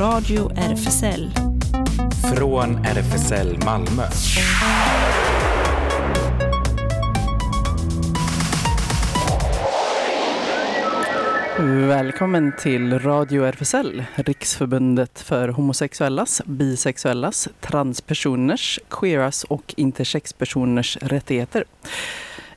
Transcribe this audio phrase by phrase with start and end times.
[0.00, 1.30] Radio RFSL.
[2.36, 4.02] Från RFSL Malmö.
[11.88, 21.64] Välkommen till Radio RFSL, Riksförbundet för homosexuellas, bisexuellas, transpersoners, queeras och intersexpersoners rättigheter.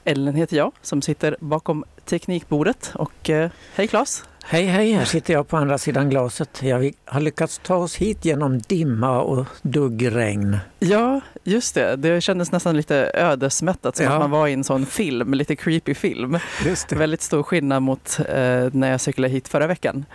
[0.04, 4.24] Ellen heter jag som sitter bakom teknikbordet och eh, hej Claes!
[4.46, 6.62] Hej hej, här sitter jag på andra sidan glaset.
[6.64, 10.58] Jag har lyckats ta oss hit genom dimma och duggregn.
[10.80, 11.96] Ja, just det.
[11.96, 14.12] Det kändes nästan lite ödesmättat som ja.
[14.12, 16.40] att man var i en sån film, lite creepy film.
[16.66, 16.96] Just det.
[16.96, 20.06] Väldigt stor skillnad mot eh, när jag cyklade hit förra veckan.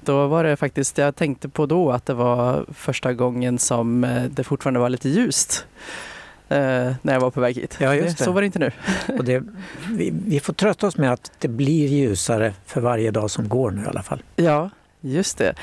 [0.00, 4.22] Då var det faktiskt, jag tänkte på då att det var första gången som eh,
[4.22, 5.66] det fortfarande var lite ljust
[6.48, 7.76] när jag var på väg hit.
[7.80, 8.24] Ja, just det.
[8.24, 8.72] Så var det inte nu.
[9.18, 9.42] Och det,
[9.90, 13.70] vi, vi, får trösta oss med att det blir ljusare för varje dag som går
[13.70, 14.22] nu i alla fall.
[14.36, 15.54] Ja, Just det.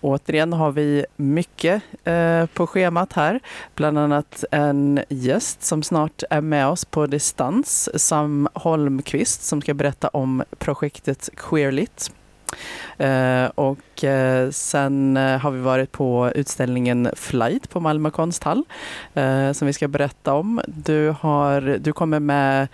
[0.00, 3.40] Återigen har vi mycket eh, på schemat här.
[3.74, 9.74] Bland annat en gäst som snart är med oss på distans, Sam Holmqvist, som ska
[9.74, 12.10] berätta om projektet Queerlit.
[12.98, 18.64] Eh, och eh, sen eh, har vi varit på utställningen Flight på Malmö konsthall
[19.54, 20.60] som vi ska berätta om.
[20.66, 22.68] Du, har, du kommer med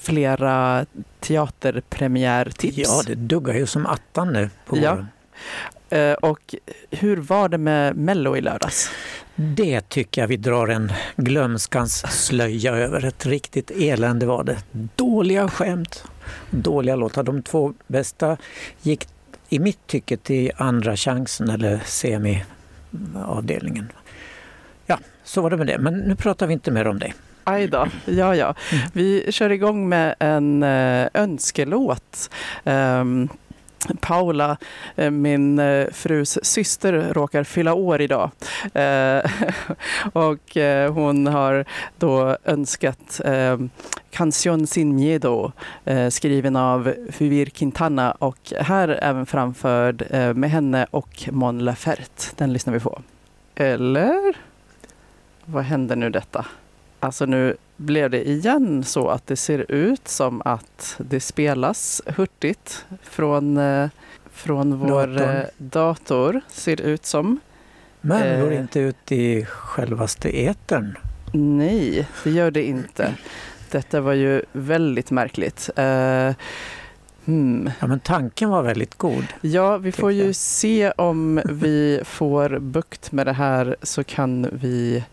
[0.00, 0.86] flera
[1.20, 2.76] teaterpremiärtips.
[2.76, 5.06] Ja, det duggar ju som attan nu på våren.
[5.88, 6.16] Ja.
[6.16, 6.54] Och
[6.90, 8.90] hur var det med Mello i lördags?
[9.34, 13.04] Det tycker jag vi drar en glömskans slöja över.
[13.04, 14.56] Ett riktigt elände var det.
[14.96, 16.04] Dåliga skämt,
[16.50, 17.22] dåliga låtar.
[17.22, 18.36] De två bästa
[18.82, 19.08] gick
[19.48, 23.92] i mitt tycke till andra chansen eller semi-avdelningen.
[24.86, 25.78] Ja, så var det med det.
[25.78, 27.12] Men nu pratar vi inte mer om det.
[27.44, 27.86] Aj då.
[28.04, 28.54] Ja, ja.
[28.72, 28.84] Mm.
[28.92, 32.30] Vi kör igång med en eh, önskelåt.
[32.64, 33.28] Um,
[34.00, 34.56] Paula,
[34.96, 38.30] eh, min eh, frus syster, råkar fylla år idag.
[38.74, 39.30] Eh,
[40.12, 41.64] och eh, hon har
[41.98, 43.20] då önskat
[44.10, 45.52] Canción sin miedo
[46.10, 50.06] skriven av Fuvir Quintana och här även framförd
[50.36, 52.22] med henne och Mon Laferte.
[52.36, 53.00] Den lyssnar vi på.
[53.54, 54.36] Eller?
[55.44, 56.46] Vad händer nu detta?
[57.00, 62.86] Alltså nu blev det igen så att det ser ut som att det spelas hurtigt
[63.02, 63.88] från, eh,
[64.32, 65.36] från vår Datorn.
[65.36, 67.40] Eh, dator, ser det ut som.
[68.00, 70.98] Men går eh, inte ut i självaste etern?
[71.32, 73.14] Nej, det gör det inte.
[73.70, 75.70] Detta var ju väldigt märkligt.
[75.76, 76.32] Eh,
[77.26, 77.70] Hmm.
[77.80, 79.24] Ja, men tanken var väldigt god.
[79.40, 85.04] Ja, vi får ju se om vi får bukt med det här så kan vi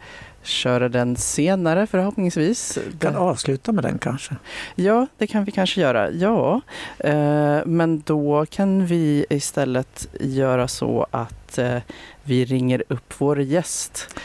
[0.44, 2.78] köra den senare förhoppningsvis.
[2.92, 4.36] Vi kan avsluta med den kanske?
[4.76, 6.12] Ja, det kan vi kanske göra.
[6.12, 6.62] Ja,
[6.98, 11.78] eh, men då kan vi istället göra så att eh,
[12.24, 14.16] vi ringer upp vår gäst.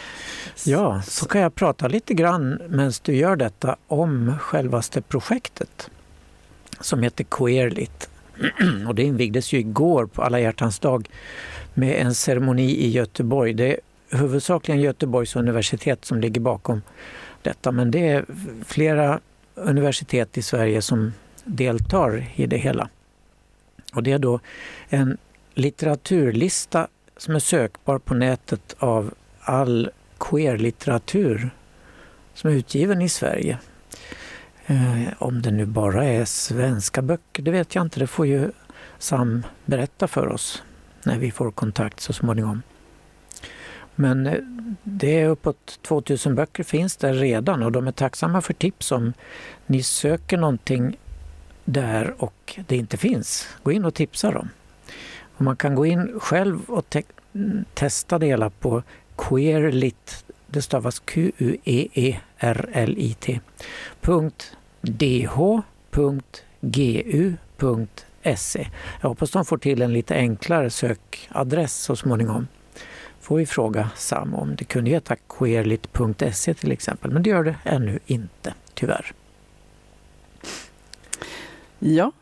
[0.64, 5.90] Ja, så kan jag prata lite grann medan du gör detta om självaste projektet
[6.80, 8.08] som heter Queerlit.
[8.88, 11.08] Och det invigdes ju igår på alla hjärtans dag
[11.74, 13.54] med en ceremoni i Göteborg.
[13.54, 13.80] Det
[14.10, 16.82] huvudsakligen Göteborgs universitet som ligger bakom
[17.42, 18.24] detta men det är
[18.64, 19.20] flera
[19.54, 21.12] universitet i Sverige som
[21.44, 22.88] deltar i det hela.
[23.94, 24.40] Och det är då
[24.88, 25.18] en
[25.54, 31.50] litteraturlista som är sökbar på nätet av all queer-litteratur
[32.34, 33.58] som är utgiven i Sverige.
[34.66, 38.00] Eh, om det nu bara är svenska böcker, det vet jag inte.
[38.00, 38.50] Det får ju
[38.98, 40.62] Sam berätta för oss
[41.02, 42.62] när vi får kontakt så småningom.
[44.00, 44.34] Men eh,
[44.82, 49.12] det är uppåt 2000 böcker finns där redan och de är tacksamma för tips om
[49.66, 50.96] ni söker någonting
[51.64, 53.48] där och det inte finns.
[53.62, 54.48] Gå in och tipsa dem.
[55.36, 57.02] Och man kan gå in själv och te
[57.34, 58.82] mm, testa det hela på
[59.16, 62.20] queerlit, det stavas Q-U-E-E-R-L-I-T,
[64.80, 65.28] dh.gu.se.
[69.00, 72.46] Jag hoppas de får till en lite enklare sökadress så småningom
[73.28, 77.56] får vi fråga Sam om det kunde heta queerlit.se till exempel, men det gör det
[77.64, 79.12] ännu inte, tyvärr.
[81.78, 82.12] Ja,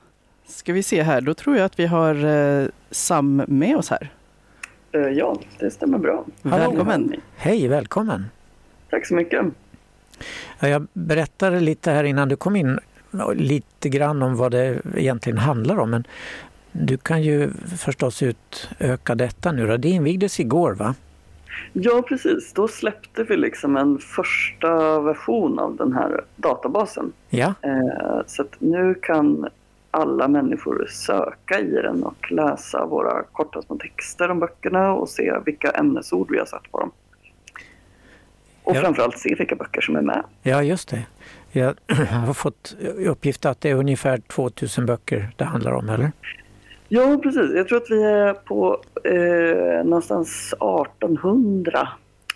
[0.47, 1.21] ska vi se här.
[1.21, 4.13] Då tror jag att vi har eh, Sam med oss här.
[4.93, 6.25] Eh, ja, det stämmer bra.
[6.43, 7.21] Välkommen!
[7.37, 8.27] Hej, välkommen!
[8.91, 9.47] Tack så mycket!
[10.61, 12.79] Jag berättade lite här innan du kom in
[13.35, 15.91] lite grann om vad det egentligen handlar om.
[15.91, 16.05] Men
[16.81, 19.77] du kan ju förstås utöka detta nu då.
[19.77, 20.95] Det invigdes igår va?
[21.73, 27.13] Ja precis, då släppte vi liksom en första version av den här databasen.
[27.29, 27.55] Ja.
[27.63, 29.49] Eh, så att nu kan
[29.91, 35.33] alla människor söka i den och läsa våra korta små texter om böckerna och se
[35.47, 36.91] vilka ämnesord vi har satt på dem.
[38.63, 38.81] Och Ja.
[38.81, 40.23] framförallt se vilka böcker som är med.
[40.43, 41.07] Ja, just det.
[41.53, 41.75] Jag
[42.27, 42.77] har fått
[43.07, 46.13] uppgift att det är ungefär 2000 böcker det handlar om, eller?
[46.89, 47.51] Ja, precis.
[47.55, 51.89] Jag tror att vi är på eh, någonstans 1800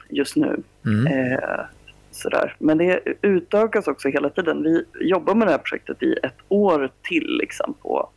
[0.08, 0.62] just nu.
[0.86, 1.06] Mm.
[1.06, 1.60] Eh,
[2.10, 2.56] sådär.
[2.58, 4.62] Men det utökas också hela tiden.
[4.62, 8.08] Vi jobbar med det här projektet i ett år till liksom, på,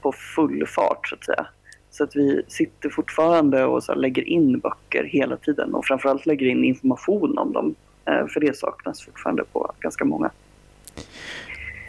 [0.00, 1.46] på full fart så att säga.
[1.90, 6.46] Så att vi sitter fortfarande och så lägger in böcker hela tiden och framförallt lägger
[6.46, 7.74] in information om dem.
[8.04, 10.30] Eh, för det saknas fortfarande på ganska många.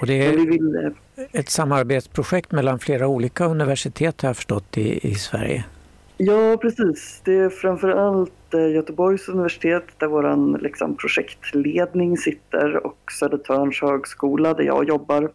[0.03, 5.07] Och det är vill, eh, ett samarbetsprojekt mellan flera olika universitet har jag förstått i,
[5.07, 5.65] i Sverige.
[6.17, 7.21] Ja, precis.
[7.25, 14.63] Det är framförallt eh, Göteborgs universitet där vår liksom, projektledning sitter och Södertörns högskola där
[14.63, 15.31] jag jobbar.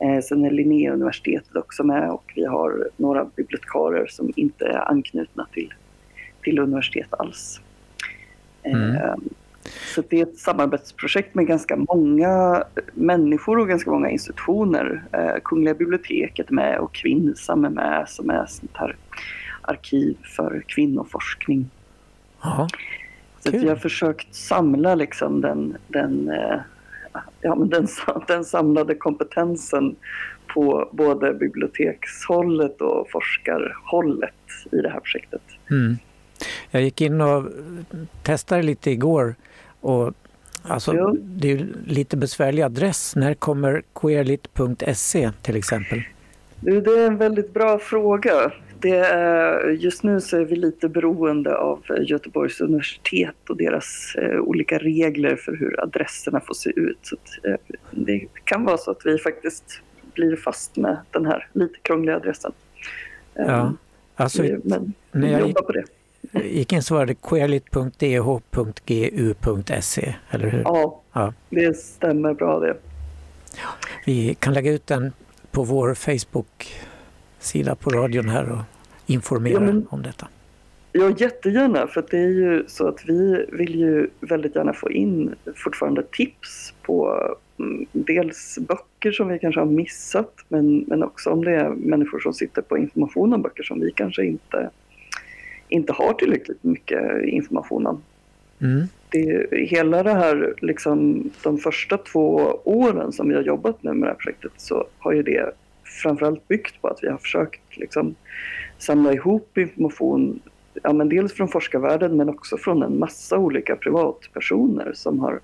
[0.00, 5.46] Eh, sen är Linnéuniversitetet också med och vi har några bibliotekarier som inte är anknutna
[5.52, 5.74] till,
[6.42, 7.60] till universitet alls.
[8.62, 8.96] Mm.
[9.94, 12.64] Så det är ett samarbetsprojekt med ganska många
[12.94, 15.02] människor och ganska många institutioner.
[15.12, 18.96] Eh, Kungliga biblioteket är med och Kvinnsam är med som är sånt här
[19.62, 21.70] arkiv för kvinnoforskning.
[22.42, 22.68] Ja,
[23.40, 26.60] Så vi har försökt samla liksom den, den, eh,
[27.40, 27.86] ja, men den,
[28.26, 29.96] den samlade kompetensen
[30.54, 34.34] på både bibliotekshållet och forskarhållet
[34.72, 35.42] i det här projektet.
[35.70, 35.96] Mm.
[36.70, 37.44] Jag gick in och
[38.22, 39.34] testade lite igår.
[39.80, 40.12] Och
[40.62, 41.16] alltså.
[41.16, 43.16] Det är lite besvärlig adress.
[43.16, 46.02] När kommer queerlit.se till exempel?
[46.60, 48.52] Det är en väldigt bra fråga.
[48.80, 54.40] Det är, just nu så är vi lite beroende av Göteborgs universitet och deras eh,
[54.40, 56.98] olika regler för hur adresserna får se ut.
[57.02, 57.16] Så
[57.48, 57.54] eh,
[57.90, 59.64] det kan vara så att vi faktiskt
[60.14, 62.52] blir fast med den här lite krångliga adressen.
[63.34, 63.72] Eh, Ja.
[64.14, 65.84] Alltså, vi- men vi jobbar på det.
[66.90, 70.60] Var det queerlit.dh.gu.se, eller hur?
[70.64, 71.32] Ja, Ja.
[71.50, 72.76] det stämmer bra det.
[74.06, 75.12] Vi kan lägga ut den
[75.50, 78.58] på vår Facebook-sida på radion här och
[79.06, 80.28] informera Ja, men- om detta.
[80.92, 81.86] Ja, jättegärna.
[81.86, 86.74] För det är ju så att vi vill ju väldigt gärna få in fortfarande tips
[86.82, 87.20] på
[87.58, 92.18] mm, dels böcker som vi kanske har missat men, men också om det är människor
[92.20, 94.70] som sitter på information om böcker som vi kanske inte,
[95.70, 98.02] inte har tillräckligt mycket information om.
[98.60, 98.86] Mm.
[99.10, 104.02] Det, hela det här, liksom, de första två åren som vi har jobbat nu med
[104.02, 105.50] det här projektet så har ju det
[106.02, 108.14] framförallt byggt på att vi har försökt liksom,
[108.78, 110.40] samla ihop information
[110.82, 115.40] ja, men dels från forskarvärlden men också från en massa olika privatpersoner som har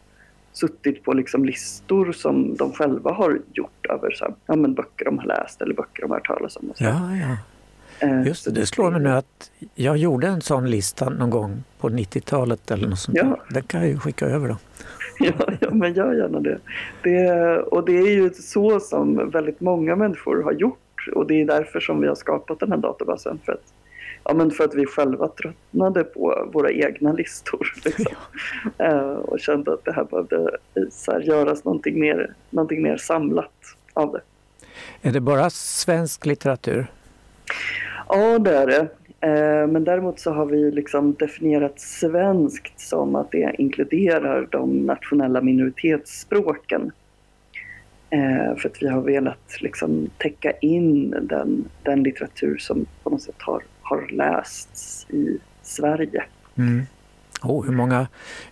[0.52, 5.04] suttit på liksom listor som de själva har gjort över så här, ja, men böcker
[5.04, 6.70] de har läst eller böcker de har hört talas om.
[6.70, 6.84] Och så.
[6.84, 7.36] Ja, ja.
[8.00, 11.64] Eh, Just det, det slår mig nu att jag gjorde en sån lista någon gång
[11.78, 13.40] på 90-talet eller något sånt Ja.
[13.50, 14.56] Den kan jag ju skicka över då.
[15.18, 16.58] Ja, ja, men gör gärna det.
[17.02, 17.58] det.
[17.60, 20.78] Och det är ju så som väldigt många människor har gjort
[21.14, 23.38] och det är därför som vi har skapat den här databasen.
[23.44, 23.72] För att,
[24.24, 27.72] ja, men för att vi själva tröttnade på våra egna listor.
[27.84, 28.06] Liksom.
[28.78, 30.36] Eh, och kände att det här behövde
[30.74, 33.52] eh, så här, göras någonting mer, någonting mer samlat
[33.92, 34.20] av det.
[35.08, 36.86] Är det bara svensk litteratur?
[38.08, 38.88] Ja, det är det.
[39.20, 45.40] Eh, Men däremot så har vi liksom definierat svenskt som att det inkluderar de nationella
[45.40, 46.92] minoritetsspråken.
[48.10, 53.22] Eh, För att vi har velat liksom täcka in den, den litteratur som på något
[53.22, 56.24] sätt har, har lästs i Sverige.
[56.58, 56.82] Mm.
[57.42, 58.08] Oh, hur många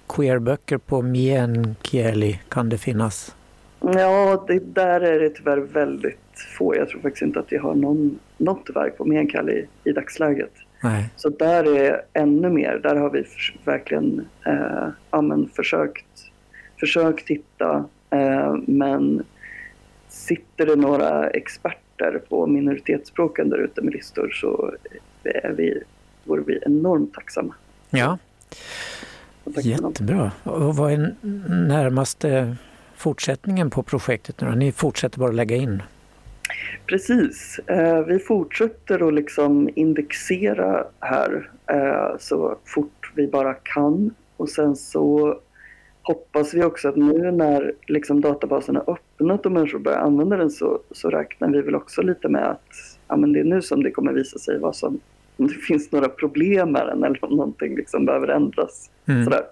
[0.09, 3.35] queerböcker på meänkieli kan det finnas?
[3.81, 6.77] Ja, det, där är det tyvärr väldigt få.
[6.77, 9.53] Jag tror faktiskt inte att vi har någon, något verk på meänkieli
[9.85, 10.53] i, i dagsläget.
[10.83, 11.11] Nej.
[11.17, 12.81] Så där är ännu mer.
[12.83, 16.07] Där har vi förs- verkligen eh, ja, försökt,
[16.81, 17.85] försökt hitta.
[18.11, 19.25] Eh, men
[20.09, 24.75] sitter det några experter på minoritetsspråken där ute med listor så
[25.25, 25.83] är vi,
[26.25, 27.55] vore vi enormt tacksamma.
[27.91, 28.19] Ja,
[29.55, 30.33] för jättebra.
[30.43, 31.15] Och vad är
[31.69, 32.57] närmaste
[32.97, 34.55] fortsättningen på projektet nu?
[34.55, 35.83] Ni fortsätter bara lägga in?
[36.87, 37.61] Precis.
[37.67, 44.15] Eh, vi fortsätter att liksom indexera här eh, så fort vi bara kan.
[44.37, 45.39] Och sen så
[46.03, 50.51] hoppas vi också att nu när liksom databasen har öppnat och människor börjar använda den
[50.51, 53.83] så, så räknar vi väl också lite med att ja, men det är nu som
[53.83, 55.01] det kommer visa sig vad som,
[55.37, 58.91] om det finns några problem med den eller om någonting liksom behöver ändras.
[59.09, 59.25] Mm.
[59.25, 59.43] Sådär.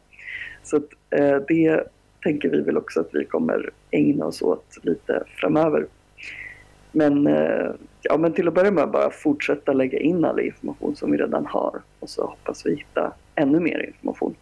[0.62, 1.84] Så att, eh, det
[2.22, 5.86] tänker vi väl också att vi kommer ägna oss åt lite framöver.
[6.92, 7.70] Men, eh,
[8.02, 11.46] ja, men till att börja med bara fortsätta lägga in all information som vi redan
[11.46, 14.34] har och så hoppas vi hitta ännu mer information.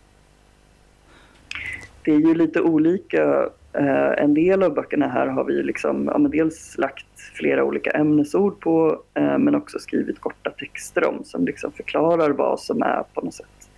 [2.05, 3.49] Det är ju lite olika.
[3.73, 7.91] Eh, en del av böckerna här har vi liksom, ja, men dels lagt flera olika
[7.91, 13.03] ämnesord på eh, men också skrivit korta texter om som liksom förklarar vad som är
[13.15, 13.71] på något sätt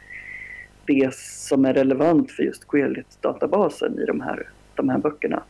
[0.87, 5.43] det som är relevant för just Queerlit-databasen i de här, de här böckerna.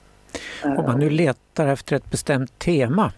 [0.64, 3.12] Om man nu letar efter ett bestämt tema,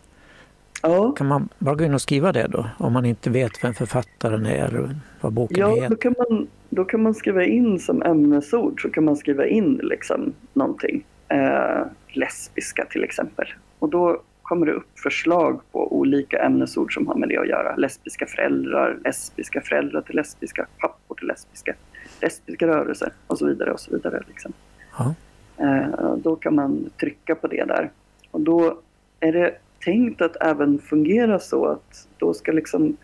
[0.82, 1.12] ja.
[1.12, 2.66] kan man bara gå in och skriva det då?
[2.78, 5.88] Om man inte vet vem författaren är eller vad boken ja, heter?
[5.88, 9.80] Då kan, man, då kan man skriva in som ämnesord så kan man skriva in
[9.82, 11.04] liksom någonting.
[11.28, 13.46] Eh, lesbiska till exempel.
[13.78, 17.76] Och då kommer det upp förslag på olika ämnesord som har med det att göra.
[17.76, 21.74] Lesbiska föräldrar, lesbiska föräldrar till lesbiska, pappor till lesbiska,
[22.20, 23.72] lesbiska rörelser och så vidare.
[23.72, 24.22] och så vidare.
[24.28, 24.52] Liksom.
[24.98, 25.14] Ja.
[25.58, 27.90] Eh, då kan man trycka på det där.
[28.30, 28.78] Och då
[29.20, 32.96] är det tänkt att även fungera så att då ska liksom,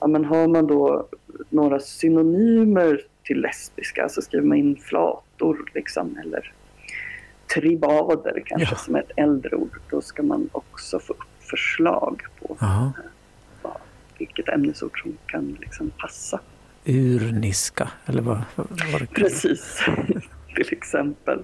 [0.00, 1.06] ja men har man då
[1.48, 6.52] några synonymer till lesbiska så skriver man in flator liksom eller
[7.54, 8.78] tribader kanske ja.
[8.78, 9.80] som är ett äldre ord.
[9.90, 12.92] Då ska man också få upp förslag på Aha.
[13.62, 13.76] vad,
[14.18, 16.40] vilket ämnesord som kan liksom passa.
[16.84, 19.06] Urniska eller vad, vad det?
[19.06, 19.80] Precis,
[20.64, 21.42] till exempel.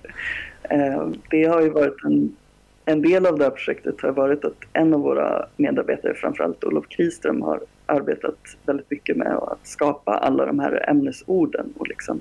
[0.62, 2.36] Eh, det har ju varit en,
[2.84, 6.88] en del av det här projektet har varit att en av våra medarbetare, framförallt Olof
[6.88, 12.20] Kriström, har arbetat väldigt mycket med att skapa alla de här ämnesorden och liksom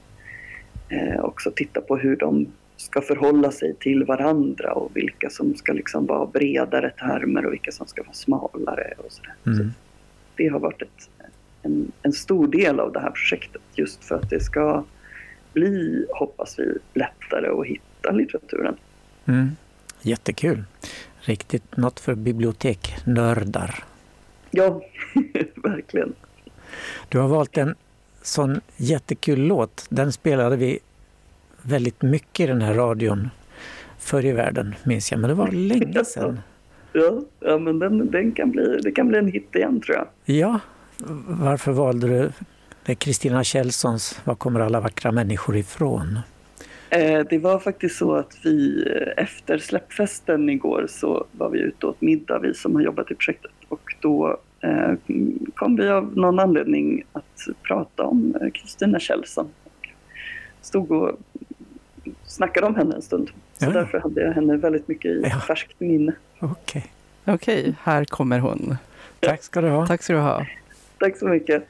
[0.89, 5.73] eh, också titta på hur de ska förhålla sig till varandra och vilka som ska
[5.73, 8.93] liksom vara bredare termer och vilka som ska vara smalare.
[8.97, 9.57] Och så, mm.
[9.57, 9.63] så
[10.35, 11.09] det har varit ett,
[11.61, 14.83] en, en, stor del av det här projektet just för att det ska
[15.53, 18.75] bli, hoppas vi, lättare att hitta litteraturen.
[19.25, 19.51] Mm.
[20.01, 20.63] Jättekul!
[21.19, 23.83] Riktigt något för biblioteknördar.
[24.51, 24.81] Ja,
[25.55, 26.13] verkligen.
[27.09, 27.75] Du har valt en
[28.21, 29.85] sån jättekul låt.
[29.89, 30.79] Den spelade vi
[31.61, 33.29] väldigt mycket i den här radion
[33.99, 35.19] förr i världen, minns jag.
[35.19, 36.39] Men det var länge sedan.
[36.93, 40.07] Ja, ja men den, den kan bli, det kan bli en hit igen tror jag.
[40.37, 40.59] Ja,
[41.27, 42.31] varför valde du
[42.85, 46.19] det Kristina Kjellsons Var kommer alla vackra människor ifrån?
[46.89, 51.85] Eh, det var faktiskt så att vi eh, efter släppfesten igår så var vi ute
[51.85, 53.51] åt middag, vi som har jobbat i projektet.
[53.69, 54.93] Och då eh,
[55.55, 59.49] kom vi av någon anledning att prata om Kristina Kjellson.
[60.61, 61.19] Stod och
[62.25, 63.31] snackade om henne en stund.
[63.57, 63.69] Så ja.
[63.69, 65.39] därför hade jag henne väldigt mycket i ja.
[65.39, 66.13] färskt minne.
[66.39, 66.53] Okej.
[67.23, 67.35] Okay.
[67.35, 68.75] Okej, här kommer hon.
[69.19, 69.87] Tack ska du ha.
[69.87, 70.45] Tack ska du ha.
[70.99, 71.63] Tack så mycket.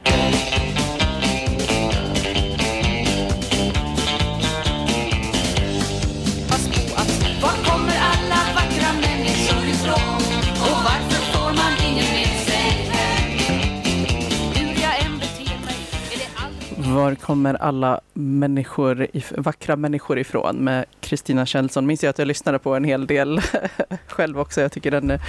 [17.11, 19.07] Var kommer alla människor,
[19.41, 21.85] vackra människor ifrån med Kristina Kjellson?
[21.85, 23.41] Minns jag att jag lyssnade på en hel del
[24.07, 24.61] själv också.
[24.61, 25.19] Jag tycker den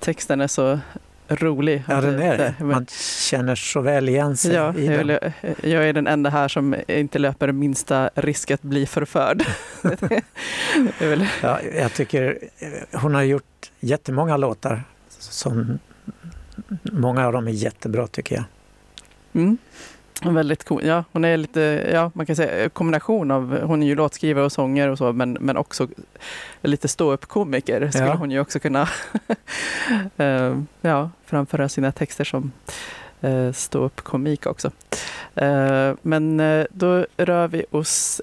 [0.00, 0.78] texten är så
[1.28, 1.82] rolig.
[1.88, 2.64] Ja, den är det.
[2.64, 2.86] Man
[3.30, 5.08] känner så väl igen sig ja, i den.
[5.08, 9.44] Jag, jag är den enda här som inte löper minsta risk att bli förförd.
[11.42, 12.38] ja, jag tycker
[12.92, 14.82] hon har gjort jättemånga låtar.
[15.08, 15.78] Som,
[16.82, 18.44] många av dem är jättebra tycker jag.
[19.32, 19.58] Mm.
[20.24, 20.84] Väldigt cool.
[20.84, 24.52] Ja, hon är lite, ja, man kan säga kombination av, hon är ju låtskrivare och
[24.52, 25.88] sångare och så, men, men också
[26.62, 28.14] lite ståuppkomiker skulle ja.
[28.14, 28.88] hon ju också kunna
[30.20, 32.52] uh, ja, framföra sina texter som
[33.24, 34.70] uh, ståuppkomik också.
[35.42, 36.36] Uh, men
[36.70, 38.20] då rör vi oss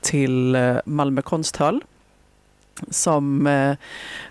[0.00, 1.82] till Malmö konsthall
[2.90, 3.76] som eh,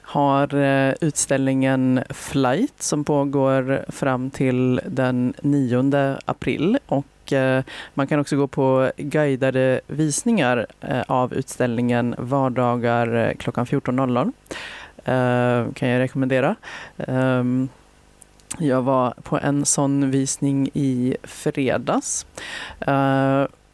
[0.02, 6.78] har eh, utställningen Flight som pågår fram till den 9 april.
[6.86, 7.64] Och eh,
[7.94, 10.66] man kan också gå på guidade visningar
[11.08, 15.74] av utställningen vardagar klockan 14.00.
[15.74, 16.56] kan jag rekommendera.
[16.98, 17.70] Ehm,
[18.58, 22.26] jag var på en sån visning i fredags.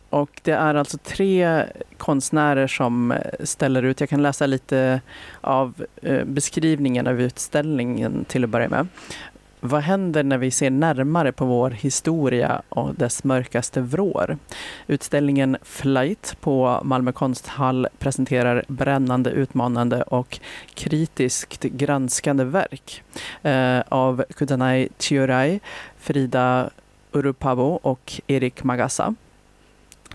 [0.09, 1.63] Och det är alltså tre
[1.97, 3.99] konstnärer som eh, ställer ut.
[3.99, 5.01] Jag kan läsa lite
[5.41, 8.87] av eh, beskrivningen av utställningen till att börja med.
[9.67, 14.37] Vad händer när vi ser närmare på vår historia och dess mörkaste vrår?
[14.87, 20.39] Utställningen Flight på Malmö konsthall presenterar brännande, utmanande och
[20.73, 23.03] kritiskt granskande verk
[23.41, 25.59] eh, av Kudanai Chiurai,
[25.97, 26.69] Frida
[27.11, 29.15] Urupavo och Erik Magassa.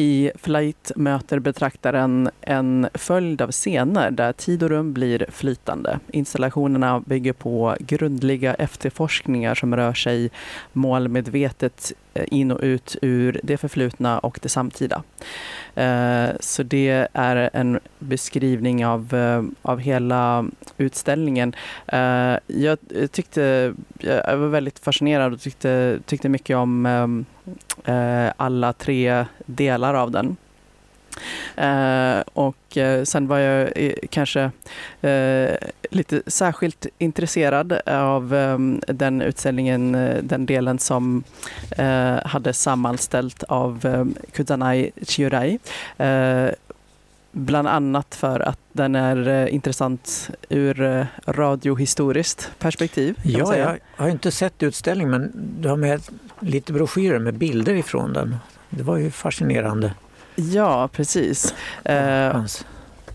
[0.00, 5.98] I Flight möter betraktaren en följd av scener där tid och rum blir flytande.
[6.12, 10.30] Installationerna bygger på grundliga efterforskningar som rör sig
[10.72, 15.02] målmedvetet eh, in och ut ur det förflutna och det samtida.
[15.74, 20.44] Eh, så det är en beskrivning av, eh, av hela
[20.76, 21.54] utställningen.
[22.46, 22.78] Jag
[23.12, 27.24] tyckte, jag var väldigt fascinerad och tyckte, tyckte mycket om
[28.36, 30.36] alla tre delar av den.
[31.56, 34.50] Eh, och eh, sen var jag eh, kanske
[35.90, 38.58] lite särskilt intresserad av eh,
[38.94, 39.92] den utställningen,
[40.22, 41.22] den delen som
[42.24, 45.58] hade sammanställt av eh, Kutanai Chiurai.
[47.32, 53.18] Bland annat för att den är intressant ur radiohistoriskt perspektiv.
[53.24, 56.00] Ja, jag har inte sett utställningen men du har med
[56.40, 58.36] lite broschyrer med bilder ifrån den.
[58.70, 59.94] Det var ju fascinerande.
[60.36, 61.54] Ja, precis.
[61.84, 62.44] Eh,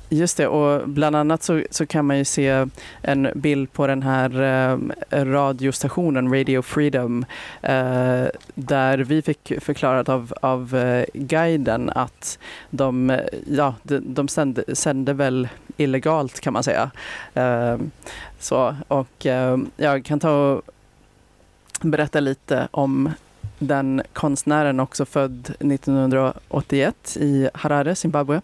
[0.10, 2.66] just det, och bland annat så, så, kan man ju se
[3.02, 4.42] en bild på den här
[5.10, 7.26] eh, radiostationen Radio Freedom
[7.62, 14.76] eh, där vi fick förklarat av, av eh, guiden att de, ja, de, de sände,
[14.76, 16.92] sände väl illegalt kan man säga.
[17.34, 17.78] Eh,
[18.40, 20.62] så, och eh, jag kan ta och
[21.82, 23.12] berätta lite om
[23.68, 28.42] den konstnären, också född 1981 i Harare, Zimbabwe.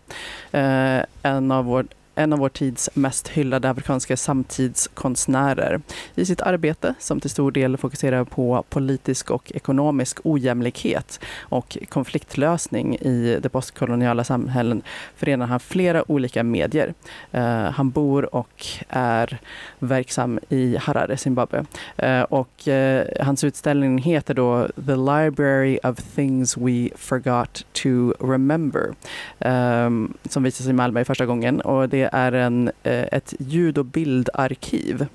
[0.51, 1.85] Eh, en av vår
[2.19, 5.81] en av vår tids mest hyllade afrikanska samtidskonstnärer
[6.15, 12.95] i sitt arbete som till stor del fokuserar på politisk och ekonomisk ojämlikhet och konfliktlösning
[12.95, 14.81] i de postkoloniala samhällen
[15.15, 16.93] förenar han flera olika medier.
[17.35, 19.37] Uh, han bor och är
[19.79, 21.65] verksam i Harare, Zimbabwe.
[22.03, 28.93] Uh, och uh, hans utställning heter då The Library of Things We Forgot to Remember
[29.39, 31.61] um, som visas i Malmö första gången.
[31.61, 35.05] Och det är en, eh, ett ljud och bildarkiv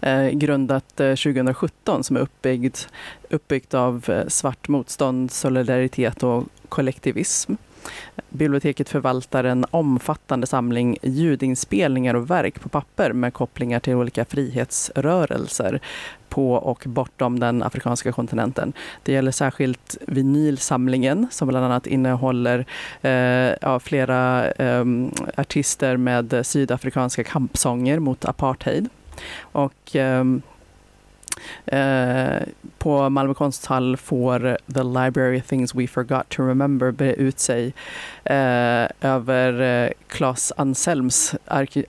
[0.00, 2.88] eh, grundat eh, 2017 som är uppbyggt,
[3.30, 7.54] uppbyggt av eh, svart motstånd, solidaritet och kollektivism.
[8.28, 15.80] Biblioteket förvaltar en omfattande samling ljudinspelningar och verk på papper med kopplingar till olika frihetsrörelser
[16.28, 18.72] på och bortom den afrikanska kontinenten.
[19.02, 22.66] Det gäller särskilt vinylsamlingen som bland annat innehåller
[23.02, 23.12] eh,
[23.60, 24.84] ja, flera eh,
[25.36, 28.88] artister med sydafrikanska kampsånger mot apartheid.
[29.40, 30.24] Och, eh,
[31.66, 32.42] Eh,
[32.78, 37.74] på Malmö konsthall får The Library Things We Forgot to Remember bre ut sig
[38.24, 41.34] eh, över eh, Claes Anselms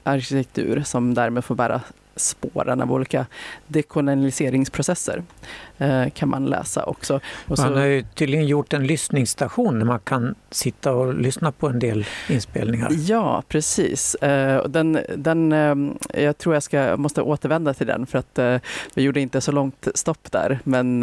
[0.04, 1.82] arkitektur som därmed får bära
[2.16, 3.26] spåren av olika
[3.68, 5.18] dekolonialiseringsprocesser.
[5.18, 5.69] eh,
[6.14, 7.20] kan man läsa också.
[7.48, 11.68] Och man har ju tydligen gjort en lyssningsstation där man kan sitta och lyssna på
[11.68, 12.90] en del inspelningar.
[12.92, 14.16] Ja, precis.
[14.16, 15.76] Eh, den, den, eh,
[16.24, 18.62] jag tror jag ska, måste återvända till den för att
[18.94, 20.60] vi gjorde inte så långt stopp där.
[20.64, 21.00] Men,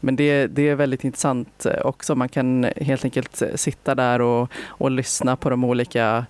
[0.00, 2.14] men det, det är väldigt intressant också.
[2.14, 6.26] Man kan helt enkelt sitta där och, och lyssna på de olika,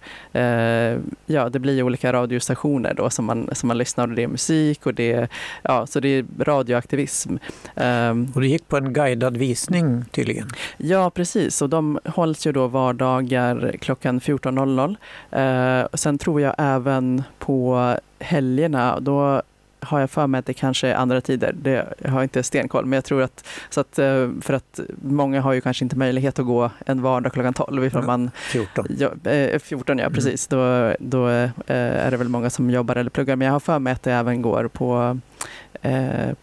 [1.26, 4.86] ja det blir olika radiostationer då som man, som man lyssnar och det är musik
[4.86, 5.28] och det,
[5.62, 7.36] ja, så det är radioaktivism.
[7.76, 10.48] Um, och du gick på en guidad visning tydligen?
[10.76, 11.62] Ja, precis.
[11.62, 15.82] Och de hålls ju då vardagar klockan 14.00.
[15.82, 19.42] Uh, sen tror jag även på helgerna, då
[19.84, 21.52] har jag för mig att det kanske är andra tider.
[21.52, 25.40] Det jag har inte stenkoll, men jag tror att, så att eh, för att många
[25.40, 28.30] har ju kanske inte möjlighet att gå en vardag klockan 12 ifall man...
[28.34, 28.86] 14.
[28.98, 29.10] Ja,
[29.58, 30.14] 14 ja, mm.
[30.14, 30.46] precis.
[30.46, 31.26] Då, då
[31.66, 34.12] är det väl många som jobbar eller pluggar, men jag har för mig att det
[34.12, 35.18] även går på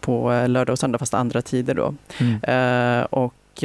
[0.00, 1.94] på lördag och söndag fast andra tider då.
[2.18, 3.04] Mm.
[3.10, 3.62] och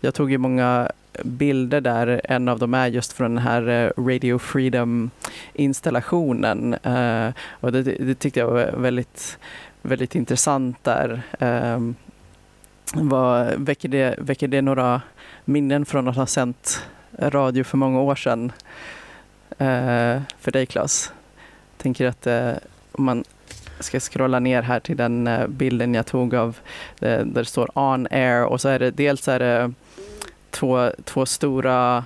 [0.00, 0.90] jag tog ju många
[1.24, 2.20] bilder där.
[2.24, 5.10] En av dem är just från den här eh, Radio Freedom
[5.52, 6.74] installationen.
[6.74, 9.38] Eh, och det, det, tyckte jag var väldigt,
[9.82, 11.22] väldigt intressant där.
[11.38, 11.94] Ehm,
[12.94, 15.02] vad, väcker, det, väcker det några
[15.44, 16.86] minnen från att ha sänt
[17.18, 18.52] radio för många år sedan
[19.50, 21.12] eh, för dig Claes?
[21.76, 22.26] Tänker att
[22.92, 23.24] om man
[23.80, 26.58] ska scrolla ner här till den bilden jag tog av
[26.98, 29.72] där det står on air och så är det dels är det
[30.56, 32.04] två, två stora,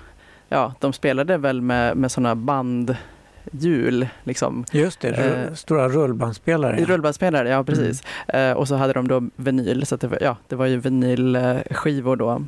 [0.49, 4.09] ja de spelade väl med, med sådana bandhjul.
[4.25, 4.65] Liksom.
[4.73, 6.81] Just det, eh, stora rullbandspelare.
[6.81, 6.87] Ja.
[6.87, 8.03] Rullbandspelare, ja precis.
[8.29, 8.51] Mm.
[8.51, 12.17] Eh, och så hade de då vinyl, så det, var, ja, det var ju vinylskivor
[12.17, 12.45] då.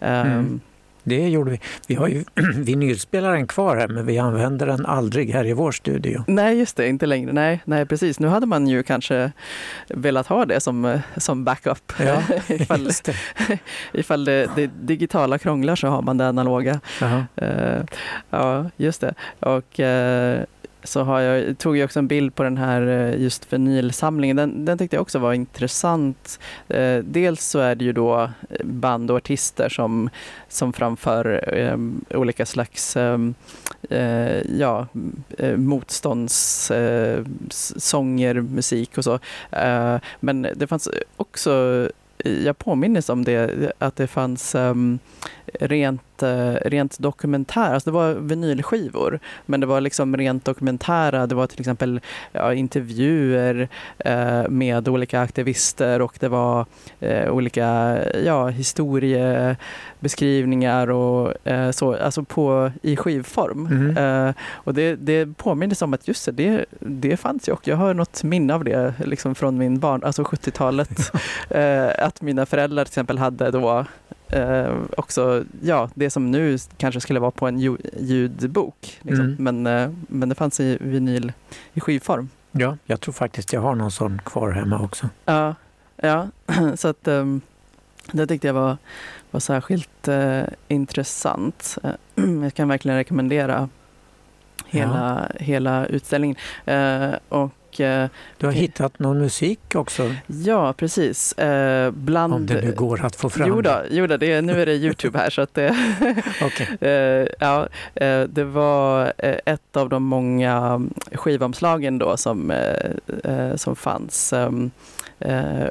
[0.00, 0.60] Mm.
[1.10, 1.60] Det gjorde vi.
[1.86, 6.24] Vi har ju vinylspelaren kvar här men vi använder den aldrig här i vår studio.
[6.26, 7.32] Nej, just det, inte längre.
[7.32, 8.20] Nej, nej, precis.
[8.20, 9.32] Nu hade man ju kanske
[9.88, 11.92] velat ha det som, som backup.
[11.98, 13.14] Ja, ifall, det.
[13.92, 16.80] ifall det, det digitala krånglar så har man det analoga.
[17.36, 17.82] Eh,
[18.30, 19.14] ja, just det.
[19.40, 20.44] Och eh,
[20.84, 24.36] så har jag, tog jag också en bild på den här eh, just vinylsamlingen.
[24.36, 26.40] Den, den tyckte jag också var intressant.
[26.68, 30.10] Eh, dels så är det ju då eh, band och artister som,
[30.48, 31.76] som framför eh,
[32.18, 33.34] olika slags ehm,
[33.90, 34.86] eh, ja,
[35.38, 39.18] eh, motståndssånger, eh, musik och så.
[39.50, 41.88] Eh, men det fanns också
[42.24, 44.98] jag påminner om det, att det fanns um,
[45.60, 46.02] rent,
[46.64, 51.60] rent dokumentär, alltså det var vinylskivor, men det var liksom rent dokumentära, det var till
[51.60, 52.00] exempel
[52.32, 53.68] ja, intervjuer
[54.06, 56.66] uh, med olika aktivister och det var
[57.02, 61.34] uh, olika ja, historiebeskrivningar och
[61.72, 63.66] så, alltså på, i skivform.
[63.66, 64.34] Mm.
[64.52, 67.94] och det, det påminner om att just det, det, det fanns ju och jag har
[67.94, 71.12] något minne av det liksom från min barn, alltså 70-talet
[71.98, 73.84] att mina föräldrar till exempel hade då
[74.32, 78.98] eh, också, ja, det som nu kanske skulle vara på en ju, ljudbok.
[79.02, 79.24] Liksom.
[79.24, 79.36] Mm.
[79.38, 81.32] Men, eh, men det fanns i vinyl
[81.72, 82.28] i skivform.
[82.52, 85.08] Ja, jag tror faktiskt jag har någon sån kvar hemma också.
[85.24, 85.54] Ja,
[85.96, 86.28] ja.
[86.76, 87.40] så att um,
[88.12, 88.76] det tyckte jag var,
[89.30, 91.78] var särskilt uh, intressant.
[92.16, 93.68] Uh, jag kan verkligen rekommendera
[94.66, 96.36] hela, hela utställningen.
[96.68, 97.50] Uh, och
[98.38, 100.14] du har hittat någon musik också?
[100.26, 101.32] Ja, precis.
[101.32, 102.34] Eh, bland...
[102.34, 103.48] Om det nu går att få fram.
[103.48, 105.30] Jo, då, jo då, det, nu är det Youtube här.
[105.30, 105.76] så att det,
[106.46, 106.66] okay.
[106.90, 114.32] eh, ja, eh, det var ett av de många skivomslagen då som, eh, som fanns
[114.32, 114.70] ehm,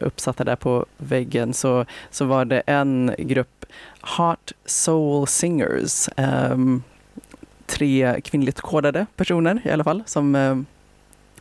[0.02, 1.54] uppsatta där på väggen.
[1.54, 3.65] Så, så var det en grupp
[4.17, 6.10] Heart Soul Singers.
[6.15, 6.84] Ehm,
[7.65, 10.65] tre kvinnligt kodade personer i alla fall som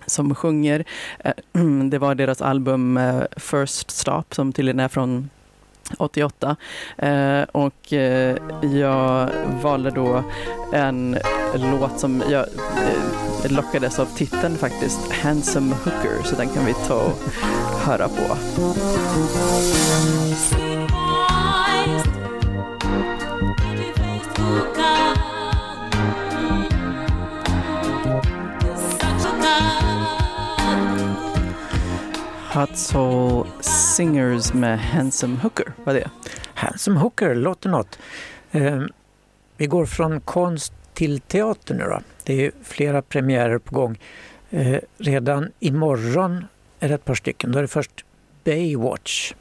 [0.09, 0.85] som sjunger.
[1.19, 1.33] Eh,
[1.91, 5.31] det var deras album eh, First Stop som tydligen är från
[5.99, 6.57] 88
[6.99, 7.93] eh, och
[8.63, 9.29] jag
[9.63, 10.23] valde då
[10.73, 11.19] en
[11.55, 12.47] låt som jag
[13.51, 17.19] lockades av titeln faktiskt, Handsome Hooker, så den kan vi ta och
[17.85, 18.37] höra på.
[32.59, 35.73] Hot Soul Singers med Handsome Hooker.
[35.85, 36.11] Vad är det?
[36.55, 37.99] Handsome Hooker låter något.
[38.51, 38.83] Eh,
[39.57, 42.01] vi går från konst till teater nu då.
[42.25, 43.99] Det är flera premiärer på gång.
[44.51, 46.45] Eh, redan imorgon
[46.81, 47.53] är det ett par stycken.
[47.53, 48.05] Då är det först
[48.45, 49.35] Baywatch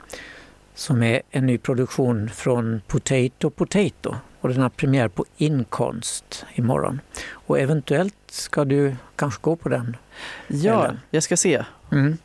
[0.76, 4.16] som är en ny produktion från Potato Potato.
[4.42, 7.02] Och den har premiär på Inkonst imorgon.
[7.30, 9.98] Och eventuellt ska du kanske gå på den?
[10.48, 11.00] Ja, eller?
[11.10, 11.64] jag ska se.
[11.92, 12.18] Mm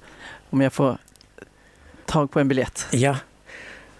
[0.53, 0.99] om jag får
[2.07, 2.87] tag på en biljett.
[2.91, 3.17] Ja,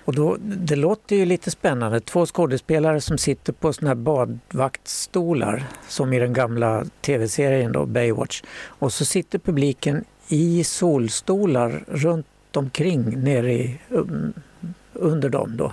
[0.05, 2.01] och då, det låter ju lite spännande.
[2.01, 8.43] Två skådespelare som sitter på såna här badvaktstolar som i den gamla tv-serien då, Baywatch.
[8.53, 14.33] Och så sitter publiken i solstolar runt omkring nere i, um,
[14.93, 15.73] under dem då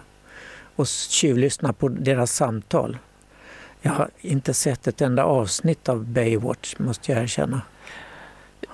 [0.76, 2.98] och tjuvlyssnar på deras samtal.
[3.82, 7.62] Jag har inte sett ett enda avsnitt av Baywatch måste jag erkänna.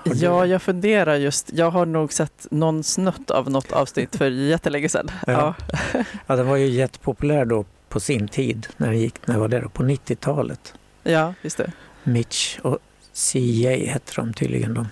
[0.04, 1.50] Ja, jag funderar just.
[1.54, 5.12] Jag har nog sett någon snutt av något avsnitt för jättelänge sedan.
[5.28, 5.56] Ja.
[5.93, 6.04] Ja.
[6.28, 9.48] ja, den var ju jättepopulär då på sin tid när det gick, när det var
[9.48, 10.74] där på 90-talet.
[11.04, 11.71] Ja, just det.
[12.04, 12.80] Mitch och
[13.13, 14.74] CJ hette de tydligen.
[14.74, 14.86] Då.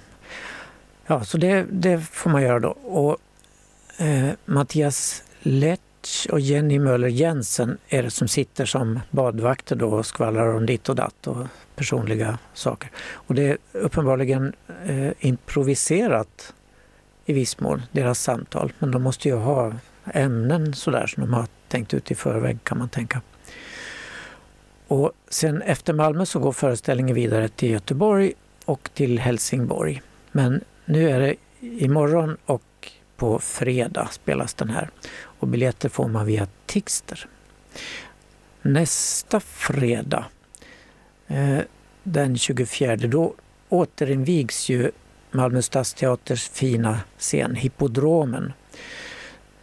[1.07, 2.69] Ja, så det, det får man göra då.
[2.69, 3.17] Och
[4.05, 5.23] eh, Mattias
[6.03, 10.65] Letch och Jenny Möller Jensen är det som sitter som badvakter då och skvallrar om
[10.65, 12.91] ditt och datt och personliga saker.
[13.13, 14.53] Och det är uppenbarligen
[14.85, 16.53] eh, improviserat
[17.25, 18.73] i viss mån, deras samtal.
[18.79, 19.73] Men de måste ju ha
[20.13, 23.21] ämnen sådär som de har tänkt ut i förväg kan man tänka.
[24.87, 28.33] Och sen efter Malmö så går föreställningen vidare till Göteborg
[28.65, 30.01] och till Helsingborg.
[30.31, 34.89] Men nu är det imorgon och på fredag spelas den här.
[35.43, 37.27] Och biljetter får man via Tixter.
[38.61, 40.25] Nästa fredag
[41.27, 41.59] Eh,
[42.03, 43.33] den 24 då
[43.69, 44.91] återinvigs ju
[45.31, 48.53] Malmö stadsteaters fina scen Hippodromen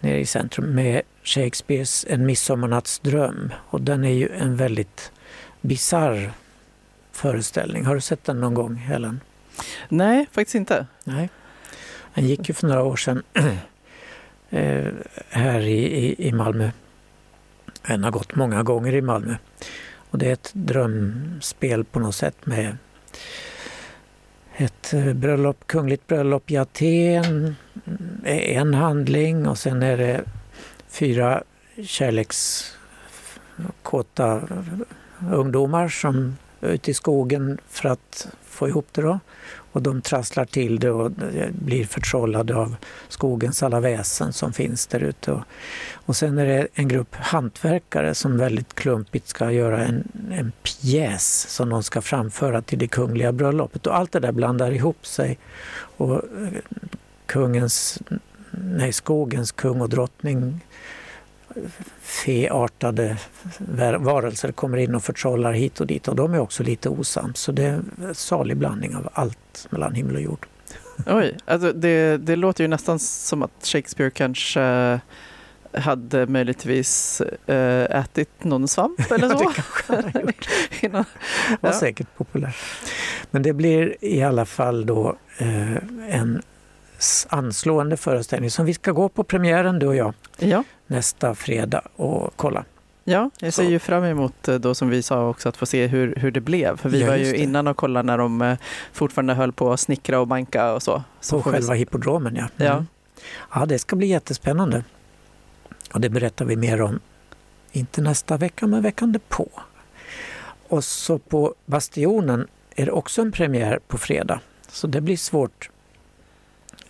[0.01, 3.53] nere i centrum med Shakespeares En midsommarnattsdröm.
[3.71, 5.13] Och den är ju en väldigt
[5.61, 6.33] bizarr
[7.13, 7.85] föreställning.
[7.85, 9.21] Har du sett den någon gång, Helen?
[9.89, 10.87] Nej, faktiskt inte.
[11.05, 11.31] Nej.
[12.15, 13.23] Den gick ju för några år sedan
[14.51, 14.93] Eh,
[15.29, 16.71] här i, i, i Malmö.
[17.87, 19.37] Den har gått många gånger i Malmö.
[20.11, 22.77] Och det är ett drömspel på något sätt med
[24.57, 27.57] ett eh, bröllop, kungligt bröllop i Aten,
[28.25, 30.25] eh, en handling och sen är det
[30.89, 31.43] fyra
[31.85, 34.43] kärlekskåta
[35.33, 39.03] ungdomar som ute i skogen för att få ihop det.
[39.03, 39.21] Då.
[39.73, 41.13] Och de trasslar till det och
[41.51, 42.77] blir förtrollade av
[43.09, 45.43] skogens alla väsen som finns där ute.
[45.93, 51.47] Och, sen är det en grupp hantverkare som väldigt klumpigt ska göra en, en pjäs
[51.49, 53.87] som de ska framföra till det kungliga bröllopet.
[53.87, 55.39] Och allt det där blandar ihop sig.
[55.97, 56.23] Och eh,
[57.27, 57.99] kungens,
[58.51, 60.61] nej, skogens kung och drottning
[62.01, 63.17] feartade
[63.99, 67.41] varelser kommer in och förtrollar hit och dit och de är också lite osams.
[67.41, 70.47] Så det är en salig blandning av allt mellan himmel och jord.
[71.07, 75.01] Oj, alltså det, det låter ju nästan som att Shakespeare kanske
[75.73, 79.39] hade möjligtvis äh, ätit någon svamp eller så.
[79.39, 80.49] det kanske han gjort.
[80.81, 82.57] det var säkert populärt.
[83.31, 85.77] Men det blir i alla fall då eh,
[86.11, 86.43] en
[87.29, 90.65] anslående föreställning som vi ska gå på premiären du och jag ja.
[90.87, 92.65] nästa fredag och kolla.
[93.05, 95.87] Ja, jag ser ju fram emot eh, då som vi sa också att få se
[95.87, 96.77] hur, hur det blev.
[96.77, 98.59] För vi ja, var ju innan och kollade när de eh,
[98.93, 101.03] fortfarande höll på att snickra och banka och så.
[101.21, 101.79] så på själva vi...
[101.79, 102.49] hippodromen ja.
[102.65, 102.73] Mm.
[102.73, 102.85] ja.
[103.55, 104.85] Ja, det ska bli jättespännande.
[105.93, 107.01] Och det berättar vi mer om,
[107.73, 109.49] inte nästa vecka, men veckan på.
[110.69, 114.41] Och så på Bastionen är det också en premiär på fredag.
[114.69, 115.71] Så det blir svårt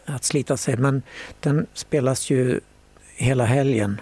[0.04, 0.76] att slita sig.
[0.76, 1.02] Men
[1.40, 2.60] den spelas ju
[3.16, 4.00] hela helgen,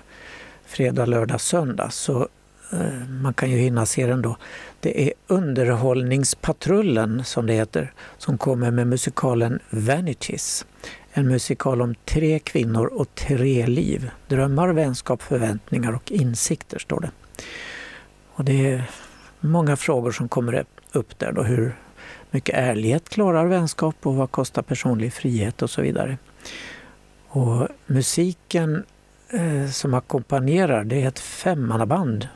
[0.67, 1.91] fredag, lördag, söndag.
[1.91, 2.29] Så
[2.73, 4.37] eh, man kan ju hinna se den då.
[4.81, 10.67] Det är Underhållningspatrullen, som det heter, som kommer med musikalen Vanities.
[11.13, 14.11] En musikal om tre kvinnor och tre liv.
[14.29, 17.11] Drömmar, vänskap, förväntningar och insikter, står det.
[18.33, 18.91] Och det är
[19.41, 21.33] många frågor som kommer upp där.
[21.33, 21.77] Då, hur
[22.31, 26.19] mycket ärlighet klarar vänskap och vad kostar personlig frihet och så vidare.
[27.29, 28.85] Och musiken
[29.31, 32.29] eh, som ackompanjerar det är ett femmannaband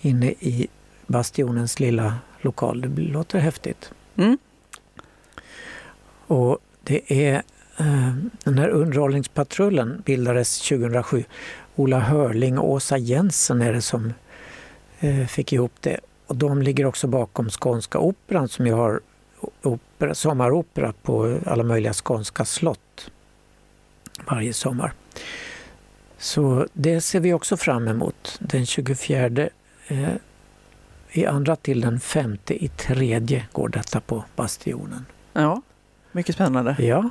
[0.00, 0.66] inne i
[1.06, 2.80] Bastionens lilla lokal.
[2.80, 3.92] Det låter häftigt.
[4.16, 4.38] Mm.
[6.26, 7.42] Och det är
[7.78, 11.24] eh, den här underhållningspatrullen bildades 2007.
[11.76, 14.12] Ola Hörling och Åsa Jensen är det som
[15.00, 16.00] eh, fick ihop det.
[16.26, 19.00] Och de ligger också bakom Skånska Operan som ju har
[19.62, 23.10] opera, sommaropera på alla möjliga skånska slott
[24.26, 24.92] varje sommar.
[26.18, 28.38] Så det ser vi också fram emot.
[28.40, 29.48] Den 24
[29.86, 30.08] eh,
[31.10, 35.06] i andra till den femte i tredje går detta på Bastionen.
[35.32, 35.62] Ja,
[36.12, 36.76] mycket spännande.
[36.78, 37.10] Ja.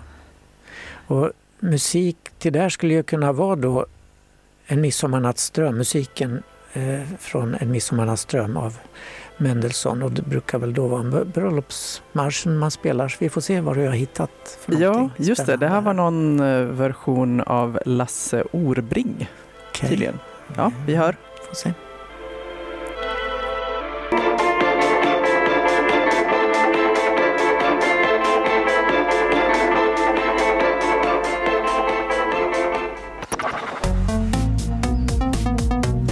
[1.07, 3.85] Och musik till där skulle ju kunna vara då
[4.65, 6.43] En midsommarnattsdröm, musiken
[6.73, 8.77] eh, från En midsommarnattsdröm av
[9.37, 13.07] Mendelssohn och det brukar väl då vara bröllopsmarschen man spelar.
[13.07, 14.59] Så vi får se vad du har hittat.
[14.61, 15.57] För ja, just det.
[15.57, 19.29] Det här var någon eh, version av Lasse Orbring.
[19.69, 19.89] Okay.
[19.89, 20.19] Tydligen.
[20.55, 21.15] Ja, vi hör.
[21.47, 21.73] Får se.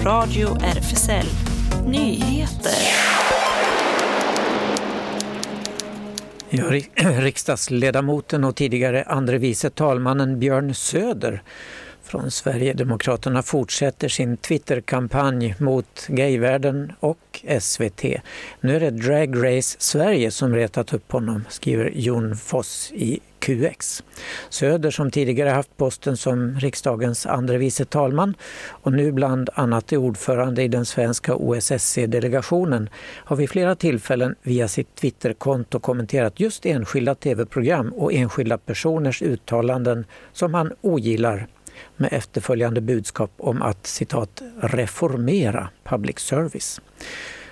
[0.04, 1.28] Radio RFSL
[1.86, 3.01] Nyheter.
[6.54, 6.64] Ja,
[7.20, 11.42] riksdagsledamoten och tidigare andre vice talmannen Björn Söder
[12.04, 18.04] från Sverigedemokraterna fortsätter sin Twitterkampanj mot gayvärlden och SVT.
[18.62, 24.04] Nu är det Drag Race Sverige som retat upp honom, skriver Jon Foss i QX.
[24.50, 28.36] Söder som tidigare haft posten som riksdagens andre vice talman
[28.70, 32.90] och nu bland annat är ordförande i den svenska OSSE-delegationen
[33.26, 40.06] har vid flera tillfällen via sitt Twitterkonto kommenterat just enskilda tv-program och enskilda personers uttalanden
[40.34, 41.48] som han ogillar
[41.98, 46.82] med efterföljande budskap om att citat reformera public service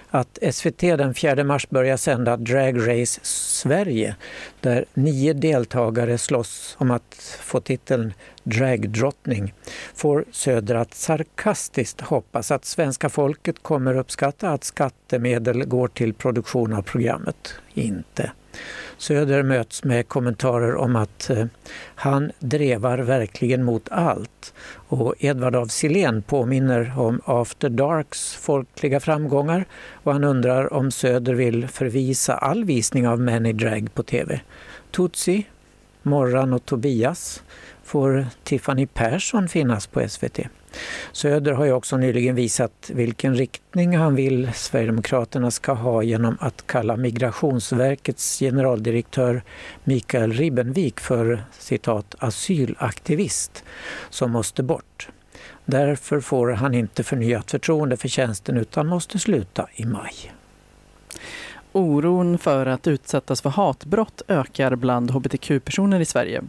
[0.09, 4.15] att SVT den 4 mars börjar sända Drag Race Sverige
[4.61, 9.53] där nio deltagare slåss om att få titeln dragdrottning
[9.95, 16.73] får Söder att sarkastiskt hoppas att svenska folket kommer uppskatta att skattemedel går till produktion
[16.73, 17.53] av programmet.
[17.73, 18.31] Inte.
[18.97, 21.45] Söder möts med kommentarer om att eh,
[21.95, 24.53] han drevar verkligen mot allt.
[24.87, 31.33] Och Edvard af Sillén påminner om After Darks folkliga framgångar och han undrar om Söder
[31.33, 34.41] vill förvisa all visning av Many drag på tv.
[34.91, 35.45] Tutsi,
[36.03, 37.43] Morran och Tobias
[37.89, 40.39] får Tiffany Persson finnas på SVT.
[41.11, 46.67] Söder har ju också nyligen visat vilken riktning han vill Sverigedemokraterna ska ha genom att
[46.67, 49.41] kalla Migrationsverkets generaldirektör
[49.83, 53.63] Mikael Ribbenvik för citat asylaktivist
[54.09, 55.09] som måste bort.
[55.65, 60.38] Därför får han inte förnyat förtroende för tjänsten utan måste sluta i maj.
[61.71, 66.41] Oron för att utsättas för hatbrott ökar bland hbtq-personer i Sverige.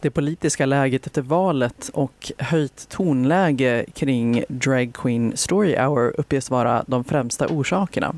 [0.00, 6.84] Det politiska läget efter valet och höjt tonläge kring Drag Queen Story Hour uppges vara
[6.86, 8.14] de främsta orsakerna.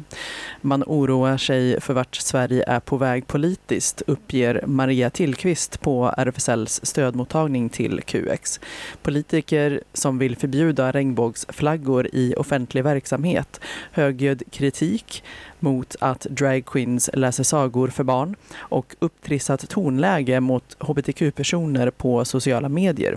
[0.61, 6.81] Man oroar sig för vart Sverige är på väg politiskt, uppger Maria Tillqvist på RFSLs
[6.83, 8.61] stödmottagning till QX.
[9.03, 13.61] Politiker som vill förbjuda regnbågsflaggor i offentlig verksamhet,
[13.93, 15.23] högljudd kritik
[15.63, 23.17] mot att dragqueens läser sagor för barn och upptrissat tonläge mot hbtq-personer på sociala medier.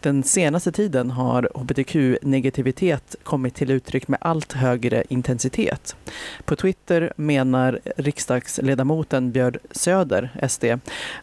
[0.00, 5.96] Den senaste tiden har hbtq-negativitet kommit till uttryck med allt högre intensitet.
[6.44, 10.64] På Twitter menar riksdagsledamoten Björn Söder, SD,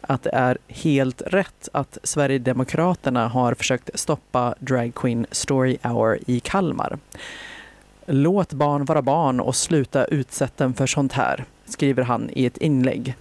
[0.02, 6.40] att det är helt rätt att Sverigedemokraterna har försökt stoppa Drag Queen Story Hour i
[6.40, 7.00] Kalmar.
[8.12, 12.58] Låt barn vara barn och sluta utsätta dem för sånt här, skriver han i ett
[12.58, 13.16] inlägg.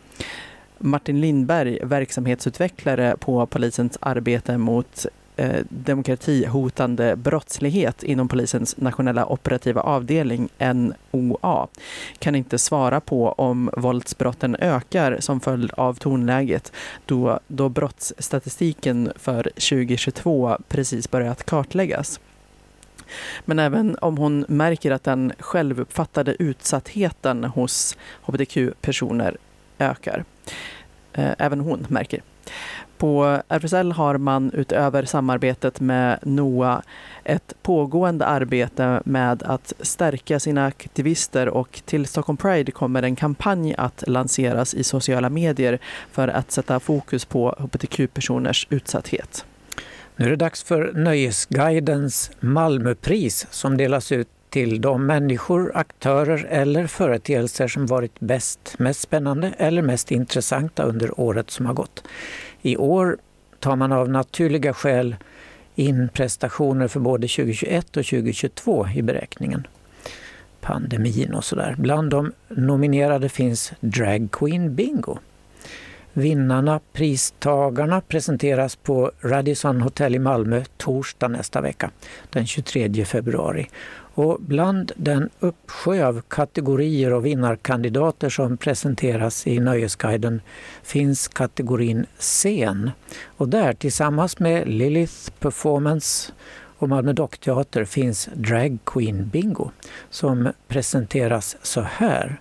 [0.79, 10.49] Martin Lindberg, verksamhetsutvecklare på polisens arbete mot eh, demokratihotande brottslighet inom polisens nationella operativa avdelning
[10.59, 11.69] NOA
[12.19, 16.73] kan inte svara på om våldsbrotten ökar som följd av tonläget
[17.07, 22.21] då, då brottsstatistiken för 2022 precis börjat kartläggas.
[23.45, 29.37] Men även om hon märker att den självuppfattade utsattheten hos hbtq-personer
[29.79, 30.25] ökar.
[31.13, 32.23] Eh, även hon märker.
[32.99, 36.83] På RFSL har man utöver samarbetet med NOA
[37.25, 43.75] ett pågående arbete med att stärka sina aktivister och till Stockholm Pride kommer en kampanj
[43.79, 45.79] att lanseras i sociala medier
[46.13, 49.45] för att sätta fokus på hbtq-personers utsatthet.
[50.21, 56.87] Nu är det dags för Nöjesguidens Malmöpris som delas ut till de människor, aktörer eller
[56.87, 62.05] företeelser som varit bäst, mest spännande eller mest intressanta under året som har gått.
[62.63, 63.19] I år
[63.61, 65.17] tar man av naturliga skäl
[65.75, 69.67] in prestationer för både 2021 och 2022 i beräkningen.
[70.61, 71.75] Pandemin och sådär.
[71.79, 75.19] Bland de nominerade finns Drag Queen Bingo
[76.19, 81.91] Vinnarna, pristagarna, presenteras på Radisson Hotel i Malmö torsdag nästa vecka,
[82.31, 83.69] den 23 februari.
[84.15, 90.41] Och bland den uppsjö av kategorier och vinnarkandidater som presenteras i Nöjesguiden
[90.83, 92.91] finns kategorin scen.
[93.25, 96.33] Och där tillsammans med Lilith Performance
[96.79, 99.71] och Malmö Dockteater finns Drag Queen Bingo
[100.11, 102.41] som presenteras så här.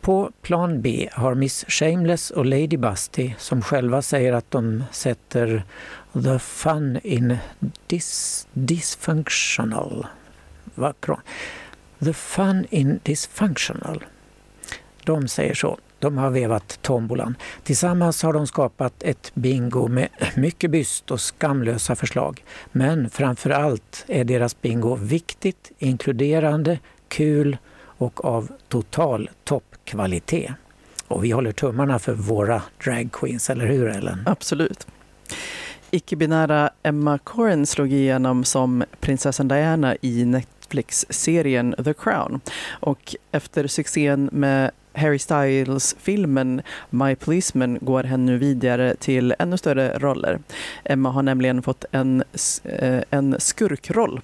[0.00, 5.64] På plan B har Miss Shameless och Lady Busty som själva säger att de sätter
[6.12, 7.36] the fun in
[7.86, 10.06] dis dysfunctional.
[11.98, 14.04] The fun in dysfunctional.
[15.04, 15.78] De säger så.
[15.98, 17.34] De har vevat tombolan.
[17.62, 22.44] Tillsammans har de skapat ett bingo med mycket byst och skamlösa förslag.
[22.72, 27.56] Men framför allt är deras bingo viktigt, inkluderande, kul
[28.00, 30.54] och av total topp kvalitet.
[31.08, 34.22] Och vi håller tummarna för våra dragqueens, eller hur Ellen?
[34.26, 34.86] Absolut.
[35.90, 42.40] Icke-binära Emma Corrin slog igenom som prinsessan Diana i Netflix-serien The Crown.
[42.70, 49.98] Och efter succén med Harry Styles-filmen My Policeman går hen nu vidare till ännu större
[49.98, 50.38] roller.
[50.84, 52.24] Emma har nämligen fått en,
[52.64, 54.20] eh, en skurkroll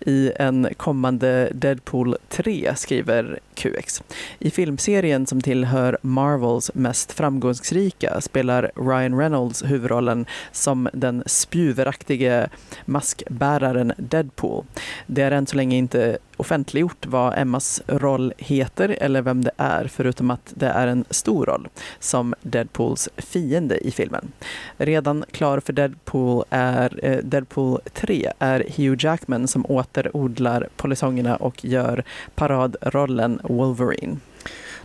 [0.00, 4.02] i en kommande Deadpool 3, skriver QX.
[4.38, 12.48] I filmserien som tillhör Marvels mest framgångsrika spelar Ryan Reynolds huvudrollen som den spjuveraktige
[12.84, 14.64] maskbäraren Deadpool.
[15.06, 19.84] Det är än så länge inte offentliggjort vad Emmas roll heter eller vem det är
[19.88, 24.32] förutom att det är en stor roll som Deadpools fiende i filmen.
[24.76, 31.64] Redan klar för Deadpool, är, eh, Deadpool 3 är Hugh Jackman som återodlar polisongerna och
[31.64, 34.16] gör paradrollen Wolverine.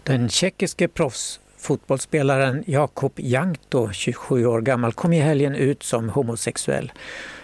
[0.04, 6.92] Den tjeckiske proffsfotbollsspelaren Jakob Jankto, 27 år gammal, kom i helgen ut som homosexuell.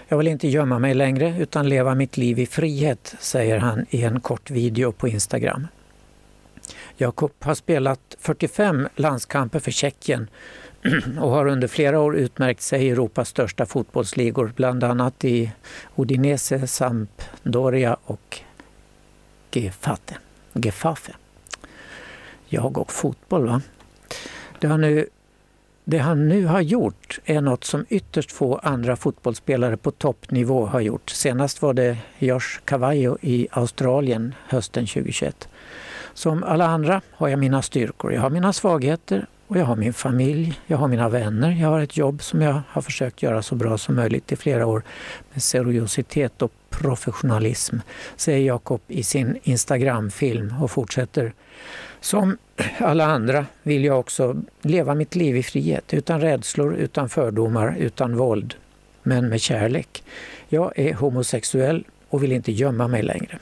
[0.07, 4.03] Jag vill inte gömma mig längre utan leva mitt liv i frihet, säger han i
[4.03, 5.67] en kort video på Instagram.
[6.97, 10.29] Jakob har spelat 45 landskamper för Tjeckien
[11.19, 15.51] och har under flera år utmärkt sig i Europas största fotbollsligor, bland annat i
[15.95, 18.39] Udinese, Sampdoria och
[19.51, 20.17] Gefate.
[20.61, 21.15] Gefafe.
[22.45, 23.61] Jag och fotboll, va?
[24.59, 25.07] Det, han nu,
[25.83, 30.79] det han nu har gjort är något som ytterst få andra fotbollsspelare på toppnivå har
[30.79, 31.09] gjort.
[31.09, 35.49] Senast var det Josh Cavallo i Australien hösten 2021.
[36.13, 38.13] Som alla andra har jag mina styrkor.
[38.13, 41.79] Jag har mina svagheter och jag har min familj, jag har mina vänner, jag har
[41.79, 44.83] ett jobb som jag har försökt göra så bra som möjligt i flera år
[45.33, 47.77] med seriositet och professionalism,
[48.15, 51.33] säger Jakob i sin Instagramfilm och fortsätter.
[52.01, 52.37] Som
[52.77, 58.17] alla andra vill jag också leva mitt liv i frihet, utan rädslor, utan fördomar, utan
[58.17, 58.55] våld,
[59.03, 60.03] men med kärlek.
[60.49, 63.39] Jag är homosexuell och vill inte gömma mig längre.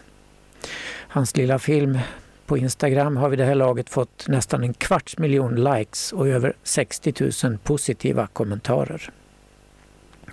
[1.08, 2.00] Hans lilla film
[2.46, 6.54] på Instagram har vi det här laget fått nästan en kvarts miljon likes och över
[6.64, 9.10] 60 000 positiva kommentarer.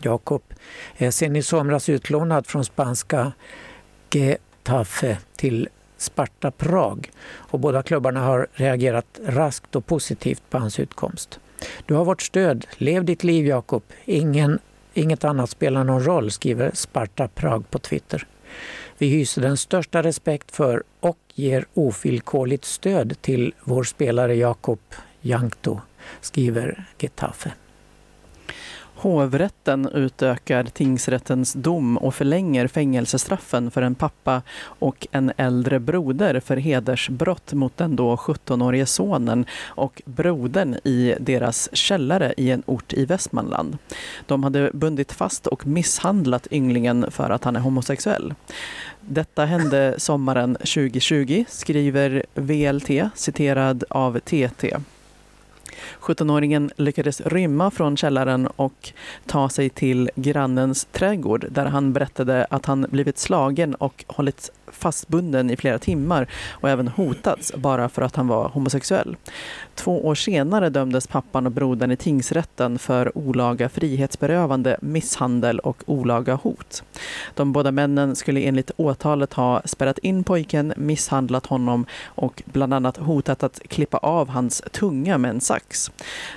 [0.03, 0.43] Jakob
[0.97, 3.33] eh, är sen i somras utlånad från spanska
[4.11, 11.41] Getafe till Sparta Prag och båda klubbarna har reagerat raskt och positivt på hans utkomst.
[11.87, 12.67] Du har vårt stöd.
[12.77, 13.83] Lev ditt liv Jakob.
[14.05, 14.59] Ingen,
[14.95, 18.27] inget annat spelar någon roll, skriver Sparta Prag på Twitter.
[19.03, 24.78] Vi hyser den största respekt för och ger ovillkorligt stöd till vår spelare Jakob
[25.20, 25.80] Jankto,
[26.20, 27.53] skriver Getafe.
[29.03, 36.57] Hovrätten utökar tingsrättens dom och förlänger fängelsestraffen för en pappa och en äldre broder för
[36.57, 43.05] hedersbrott mot den då 17-årige sonen och brodern i deras källare i en ort i
[43.05, 43.78] Västmanland.
[44.26, 48.34] De hade bundit fast och misshandlat ynglingen för att han är homosexuell.
[49.00, 54.76] Detta hände sommaren 2020, skriver VLT, citerad av TT.
[56.01, 58.93] 17-åringen lyckades rymma från källaren och
[59.26, 65.51] ta sig till grannens trädgård där han berättade att han blivit slagen och hållits fastbunden
[65.51, 69.16] i flera timmar och även hotats bara för att han var homosexuell.
[69.75, 76.35] Två år senare dömdes pappan och brodern i tingsrätten för olaga frihetsberövande, misshandel och olaga
[76.35, 76.83] hot.
[77.35, 82.97] De båda männen skulle enligt åtalet ha spärrat in pojken, misshandlat honom och bland annat
[82.97, 85.91] hotat att klippa av hans tunga med en sax.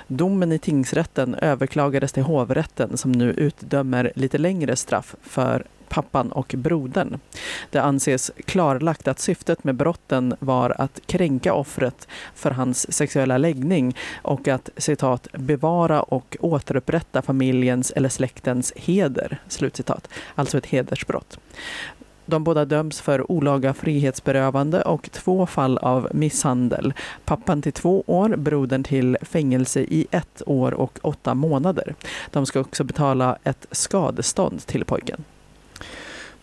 [0.06, 6.54] Domen i tingsrätten överklagades till hovrätten som nu utdömer lite längre straff för pappan och
[6.58, 7.18] brodern.
[7.70, 13.96] Det anses klarlagt att syftet med brotten var att kränka offret för hans sexuella läggning
[14.22, 19.38] och att citat bevara och återupprätta familjens eller släktens heder.
[19.48, 20.08] Slutcitat.
[20.34, 21.38] Alltså ett hedersbrott.
[22.26, 26.94] De båda döms för olaga frihetsberövande och två fall av misshandel.
[27.24, 31.94] Pappan till två år, brodern till fängelse i ett år och åtta månader.
[32.30, 35.24] De ska också betala ett skadestånd till pojken.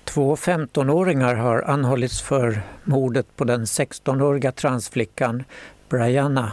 [0.03, 5.43] Två 15-åringar har anhållits för mordet på den 16-åriga transflickan
[5.89, 6.51] Brianna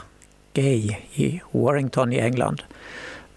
[0.52, 2.62] Gay i Warrington i England.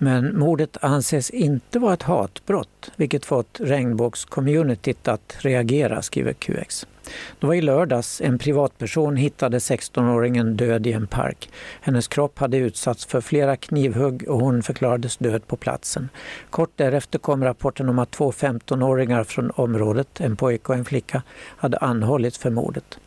[0.03, 6.87] Men mordet anses inte vara ett hatbrott, vilket fått regnbågscommunityt att reagera, skriver QX.
[7.39, 11.49] Det var i lördags en privatperson hittade 16-åringen död i en park.
[11.81, 16.09] Hennes kropp hade utsatts för flera knivhugg och hon förklarades död på platsen.
[16.49, 21.23] Kort därefter kom rapporten om att två 15-åringar från området, en pojke och en flicka,
[21.57, 22.99] hade anhållits för mordet.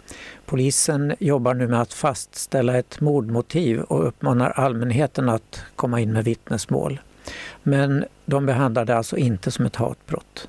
[0.47, 6.25] Polisen jobbar nu med att fastställa ett mordmotiv och uppmanar allmänheten att komma in med
[6.25, 7.01] vittnesmål.
[7.63, 10.49] Men de behandlar det alltså inte som ett hatbrott.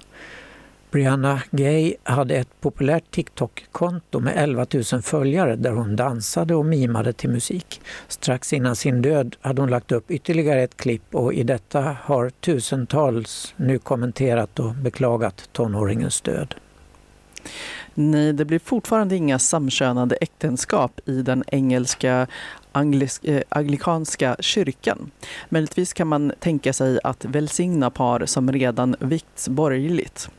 [0.92, 7.14] Brianna Gay hade ett populärt TikTok-konto med 11 000 följare där hon dansade och mimade
[7.14, 7.82] till musik.
[8.08, 12.30] Strax innan sin död hade hon lagt upp ytterligare ett klipp och i detta har
[12.30, 16.56] tusentals nu kommenterat och beklagat tonåringens död.
[18.00, 22.28] Nej, det blir fortfarande inga samkönade äktenskap i den engelska
[23.24, 25.12] eh, anglikanska kyrkan.
[25.50, 30.30] Möjligtvis kan man tänka sig att välsigna par som redan vikts borgerligt.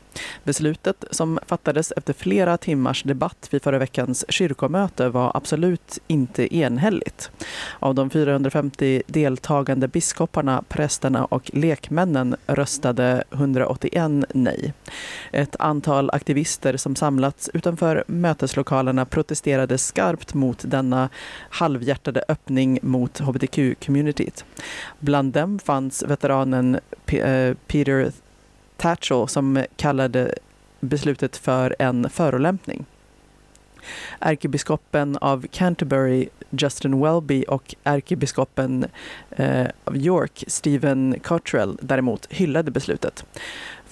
[0.43, 7.31] Beslutet som fattades efter flera timmars debatt vid förra veckans kyrkomöte var absolut inte enhälligt.
[7.79, 14.73] Av de 450 deltagande biskoparna, prästerna och lekmännen röstade 181 nej.
[15.31, 21.09] Ett antal aktivister som samlats utanför möteslokalerna protesterade skarpt mot denna
[21.49, 24.45] halvhjärtade öppning mot hbtq-communityt.
[24.99, 28.11] Bland dem fanns veteranen eh, Peter
[28.79, 30.33] Thatcher som kallade
[30.79, 32.85] beslutet för en förolämpning.
[34.19, 38.85] Ärkebiskopen av Canterbury, Justin Welby och ärkebiskopen
[39.31, 43.25] eh, av York, Stephen Cottrell, däremot hyllade beslutet.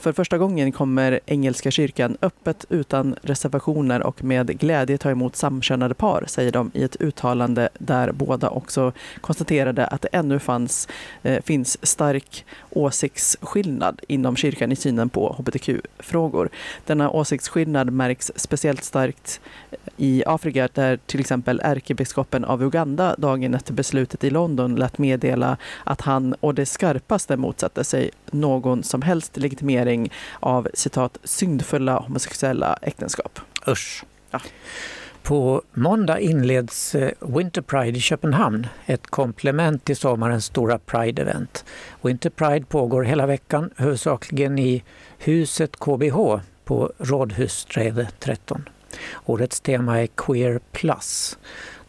[0.07, 5.93] För första gången kommer Engelska kyrkan öppet utan reservationer och med glädje ta emot samkönade
[5.93, 8.91] par, säger de i ett uttalande där båda också
[9.21, 10.87] konstaterade att det ännu fanns,
[11.23, 16.49] eh, finns stark åsiktsskillnad inom kyrkan i synen på hbtq-frågor.
[16.85, 19.41] Denna åsiktsskillnad märks speciellt starkt
[19.71, 24.97] eh, i Afrika där till exempel ärkebiskopen av Uganda dagen efter beslutet i London lät
[24.97, 29.96] meddela att han och det skarpaste motsatte sig någon som helst legitimering
[30.39, 33.39] av citat syndfulla homosexuella äktenskap.
[33.67, 34.03] Usch.
[34.31, 34.39] Ja.
[35.23, 41.65] På måndag inleds eh, Winter Pride i Köpenhamn, ett komplement till sommarens stora Pride-event.
[42.01, 44.83] Winter Pride pågår hela veckan, huvudsakligen i
[45.17, 48.69] huset KBH på Rådhussträde 13.
[49.25, 51.37] Årets tema är Queer Plus.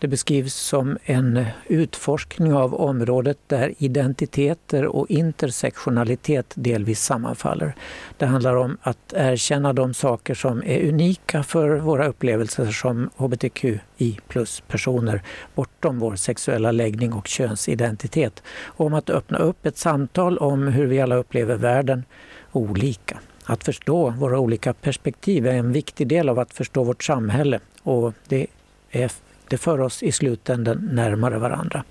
[0.00, 7.74] Det beskrivs som en utforskning av området där identiteter och intersektionalitet delvis sammanfaller.
[8.16, 14.18] Det handlar om att erkänna de saker som är unika för våra upplevelser som hbtqi
[14.28, 15.22] plus-personer
[15.54, 18.42] bortom vår sexuella läggning och könsidentitet.
[18.64, 22.04] Och om att öppna upp ett samtal om hur vi alla upplever världen
[22.52, 23.18] olika.
[23.44, 28.12] Att förstå våra olika perspektiv är en viktig del av att förstå vårt samhälle och
[28.28, 28.46] det,
[28.90, 29.12] är,
[29.50, 31.84] det för oss i slutändan närmare varandra.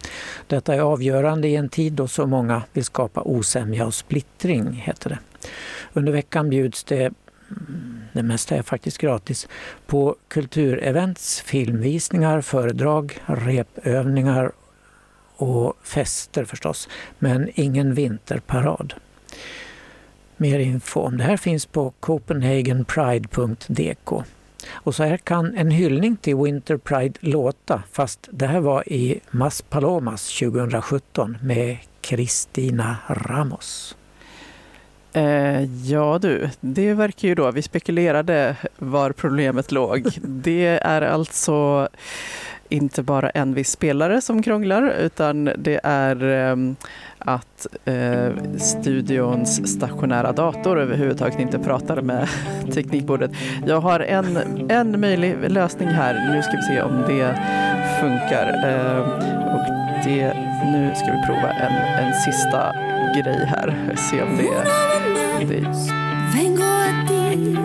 [0.48, 5.10] Detta är avgörande i en tid då så många vill skapa osämja och splittring, heter
[5.10, 5.20] det.
[5.94, 7.14] Under veckan bjuds det
[8.14, 9.48] det mesta är faktiskt gratis,
[9.86, 14.52] på kulturevents, filmvisningar, föredrag, repövningar
[15.36, 16.90] och fester förstås,
[17.20, 18.94] men ingen vinterparad.
[20.38, 24.24] Mer info om det här finns på copenhagenpride.dk.
[24.72, 29.20] Och så här kan en hyllning till Winter Pride låta, fast det här var i
[29.32, 33.96] Mas Palomas 2017 med Kristina Ramos.
[35.14, 40.08] Eh, ja du, det verkar ju då, vi spekulerade var problemet låg.
[40.22, 41.90] Det är alltså
[42.70, 46.56] inte bara en viss spelare som krånglar utan det är eh,
[47.20, 52.28] att eh, studions stationära dator överhuvudtaget inte pratar med
[52.74, 53.32] teknikbordet.
[53.66, 54.38] Jag har en,
[54.70, 56.34] en möjlig lösning här.
[56.34, 57.36] Nu ska vi se om det
[58.02, 58.48] funkar.
[58.66, 59.00] Eh,
[59.54, 59.66] och
[60.06, 60.34] det,
[60.72, 62.74] nu ska vi prova en, en sista
[63.16, 63.96] grej här.
[63.96, 64.44] Se om det,
[65.46, 65.62] det
[66.34, 67.58] Vengo a ti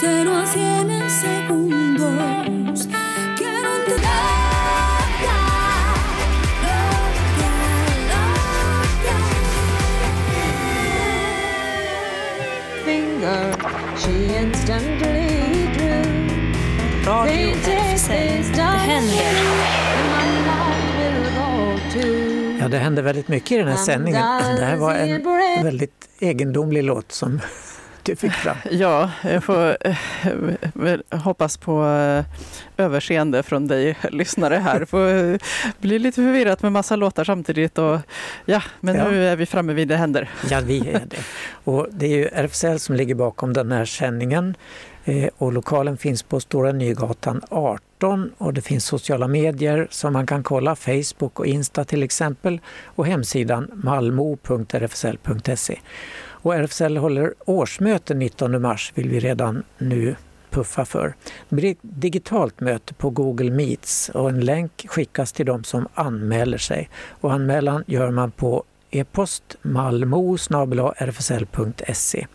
[0.00, 2.53] cero a cien en segundo.
[13.24, 13.56] Finger,
[13.96, 16.04] she instantly drew.
[17.06, 18.52] Radio RFSL.
[18.54, 19.32] Det händer.
[20.08, 22.08] My heart will go to.
[22.60, 24.22] Ja, det hände väldigt mycket i den här sändningen.
[24.56, 27.40] Det här var en väldigt egendomlig låt som
[28.04, 28.56] du fick fram.
[28.70, 29.96] Ja, jag får eh,
[30.74, 32.24] väl hoppas på eh,
[32.84, 34.80] överseende från dig lyssnare här.
[34.80, 35.36] Det får eh,
[35.80, 37.78] bli lite förvirrat med massa låtar samtidigt.
[37.78, 37.98] Och,
[38.44, 39.10] ja, men Ja.
[39.10, 40.30] nu är vi framme vid det händer.
[40.50, 41.16] Ja, vi är det.
[41.64, 44.54] Och det är ju RFSL som ligger bakom den här sändningen.
[45.04, 50.26] Eh, Och lokalen finns på Stora Nygatan 18 och det finns sociala medier som man
[50.26, 55.78] kan kolla, Facebook och Insta till exempel och hemsidan malmo.rfsl.se.
[56.44, 60.16] Och RFSL håller årsmöte 19 mars vill vi redan nu
[60.50, 61.14] puffa för.
[61.48, 65.88] Det blir ett digitalt möte på Google Meets och en länk skickas till de som
[65.94, 66.90] anmäler sig.
[67.08, 70.36] Och anmälan gör man på e-post malmo
[70.98, 72.26] rfsl.se.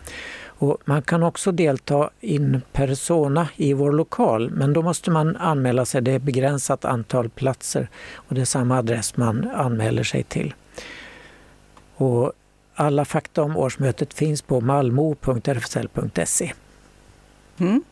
[0.46, 5.86] Och man kan också delta in persona i vår lokal men då måste man anmäla
[5.86, 6.02] sig.
[6.02, 10.54] Det är begränsat antal platser och det är samma adress man anmäler sig till.
[11.96, 12.34] Och
[12.80, 16.54] alla fakta om årsmötet finns på malmo.rfsl.se.
[17.58, 17.84] Mm.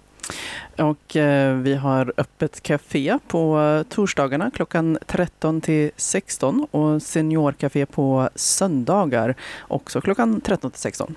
[0.78, 7.86] Och eh, vi har öppet café på eh, torsdagarna klockan 13 till 16 och seniorcafé
[7.86, 11.16] på söndagar också klockan 13 till 16.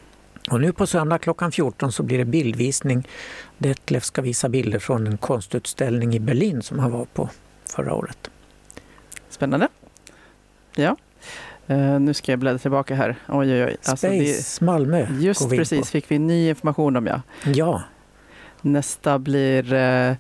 [0.51, 3.09] Och nu på söndag klockan 14 så blir det bildvisning.
[3.59, 7.29] Detlef ska visa bilder från en konstutställning i Berlin som han var på
[7.65, 8.31] förra året.
[9.29, 9.69] Spännande.
[10.75, 10.97] Ja.
[11.71, 13.17] Eh, nu ska jag bläddra tillbaka här.
[13.29, 13.77] Oj, oj, oj.
[13.85, 15.87] Alltså, Space Malmö det, just vi in precis på.
[15.87, 17.23] fick vi ny information om ja.
[17.45, 17.83] Ja,
[18.63, 20.15] Nästa blir eh,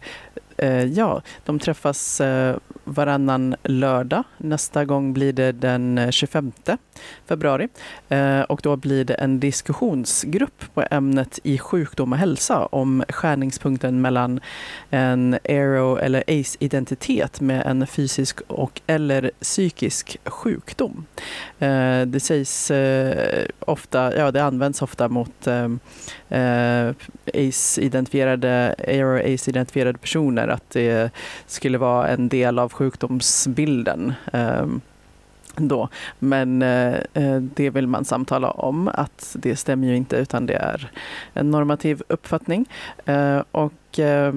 [0.60, 4.24] Eh, ja, de träffas eh, varannan lördag.
[4.38, 6.52] Nästa gång blir det den eh, 25
[7.26, 7.68] februari.
[8.08, 14.00] Eh, och då blir det en diskussionsgrupp på ämnet i sjukdom och hälsa om skärningspunkten
[14.00, 14.40] mellan
[14.90, 21.06] en aero eller ACE-identitet med en fysisk och eller psykisk sjukdom.
[21.58, 25.68] Eh, det sägs eh, ofta, ja det används ofta mot eh,
[26.28, 26.94] eh
[27.34, 31.10] ACE-identifierade, aero ACE-identifierade personer att det
[31.46, 34.12] skulle vara en del av sjukdomsbilden.
[34.32, 34.80] Ehm,
[35.56, 35.88] då.
[36.18, 40.54] Men eh, eh, det vill man samtala om att det stämmer ju inte utan det
[40.54, 40.90] är
[41.34, 42.66] en normativ uppfattning.
[43.04, 44.32] Eh, och eh,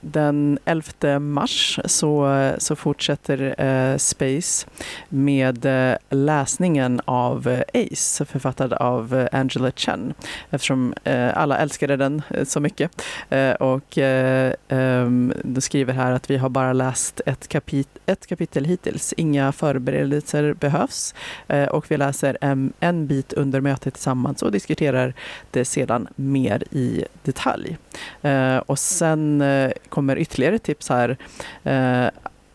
[0.00, 4.66] den 11 mars så, så fortsätter eh, Space
[5.08, 10.14] med eh, läsningen av eh, Ace, författad av eh, Angela Chen,
[10.50, 13.02] eftersom eh, alla älskade den eh, så mycket.
[13.30, 18.64] Eh, och eh, ehm, skriver här att vi har bara läst ett, kapit ett kapitel
[18.64, 19.14] hittills.
[19.16, 21.14] Inga förberedelser behövs
[21.48, 25.14] eh, och vi läser en, en bit under mötet tillsammans och diskuterar
[25.50, 27.78] det sedan mer i detalj.
[28.22, 31.16] Eh, och sen eh, kommer ytterligare tips här.
[31.64, 32.10] Eh,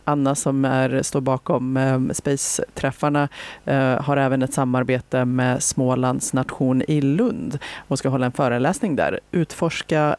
[0.08, 3.28] Anna som är, står bakom eh, Space-träffarna
[3.64, 7.58] eh, har även ett samarbete med Smålands nation i Lund
[7.88, 9.20] och ska hålla en föreläsning där.
[9.30, 10.16] Utforska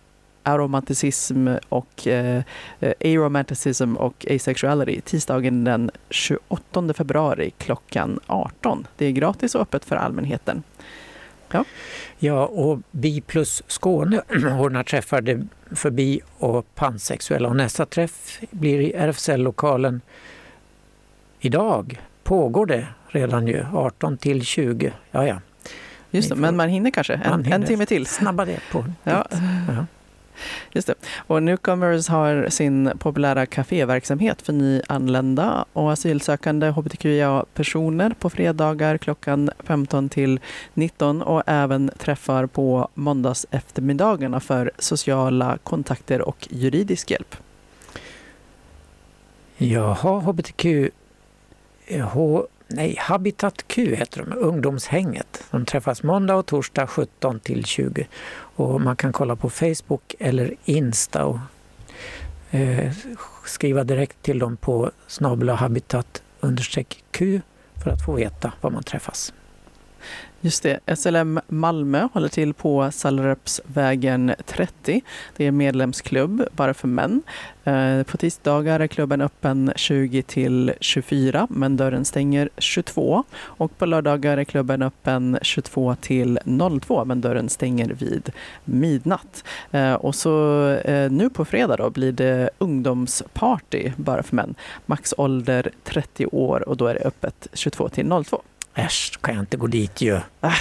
[0.47, 2.43] aromanticism och eh,
[2.79, 8.87] eh, aromanticism och asexuality tisdagen den 28 februari klockan 18.
[8.97, 10.63] Det är gratis och öppet för allmänheten.
[12.19, 14.21] Ja, och Bi plus Skåne
[14.59, 20.01] ordnar träffar för bi och pansexuella och nästa träff blir i RFSL-lokalen
[21.39, 22.01] idag.
[22.23, 24.91] Pågår det redan ju, 18 till 20.
[25.11, 25.41] Ja, ja,
[26.11, 27.55] Just det, Ni men får- man hinner kanske en, hinner.
[27.55, 28.05] en timme till.
[28.05, 28.85] snabba det på.
[29.03, 29.25] Ja.
[29.67, 29.85] Ja.
[30.71, 30.95] Just det.
[31.17, 40.09] Och Newcomers har sin populära kaféverksamhet för nyanlända och asylsökande hbtqia-personer på fredagar klockan 15
[40.09, 40.39] till
[40.73, 47.35] 19 och även träffar på måndags eftermiddagarna för sociala kontakter och juridisk hjälp.
[49.57, 50.65] Jaha, HBTQ...
[52.13, 55.43] H, nej, Habitat Q heter de, ungdomshänget.
[55.51, 58.07] De träffas måndag och torsdag 17 till 20.
[58.31, 61.37] Och man kan kolla på Facebook eller Insta och
[62.51, 62.93] eh,
[63.45, 67.41] skriva direkt till dem på snabel habitat understreck Q
[67.83, 69.33] för att få veta var man träffas.
[70.41, 75.01] Just det, SLM Malmö håller till på Sallerupsvägen 30.
[75.37, 77.21] Det är medlemsklubb bara för män.
[77.63, 83.23] Eh, på tisdagar är klubben öppen 20 till 24 men dörren stänger 22.
[83.39, 86.39] Och på lördagar är klubben öppen 22 till
[86.81, 88.31] 02 men dörren stänger vid
[88.65, 89.43] midnatt.
[89.71, 94.55] Eh, och så eh, nu på fredag då blir det ungdomsparty bara för män.
[94.85, 98.41] Maxålder 30 år och då är det öppet 22 till 02.
[98.77, 100.19] Äsch, kan jag inte gå dit ju.
[100.39, 100.53] Ah.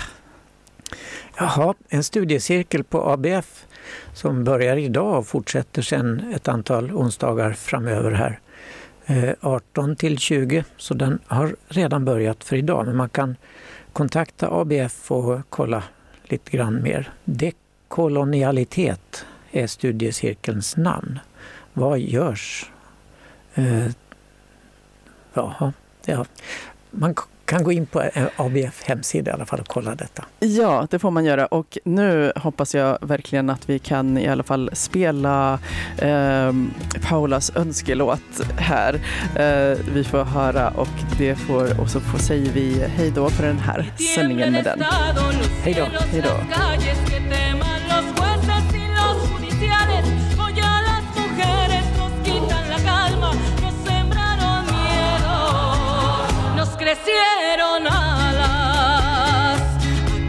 [1.37, 3.67] Jaha, en studiecirkel på ABF
[4.15, 8.41] som börjar idag och fortsätter sedan ett antal onsdagar framöver här.
[9.07, 12.87] Eh, 18 till 20, så den har redan börjat för idag.
[12.87, 13.37] Men man kan
[13.93, 15.83] kontakta ABF och kolla
[16.25, 17.13] lite grann mer.
[17.25, 21.19] Dekolonialitet är studiecirkelns namn.
[21.73, 22.71] Vad görs?
[23.55, 23.87] Eh,
[25.35, 25.73] jaha,
[26.07, 26.25] ja.
[26.91, 27.15] Man
[27.47, 30.25] kan gå in på eh, ABF hemsida i alla fall och kolla detta.
[30.39, 31.47] Ja, det får man göra.
[31.47, 35.59] Och nu hoppas jag verkligen att vi kan i alla fall spela
[35.99, 36.53] eh,
[37.03, 38.21] Paulas önskelåt
[38.59, 38.95] här.
[39.37, 40.89] Eh, vi får höra och
[41.19, 44.83] det får, och så får, säger vi hej då på den här sändningen med den.
[45.63, 45.87] Hej då.
[46.13, 47.16] Hej då.
[56.87, 59.61] Crecieron alas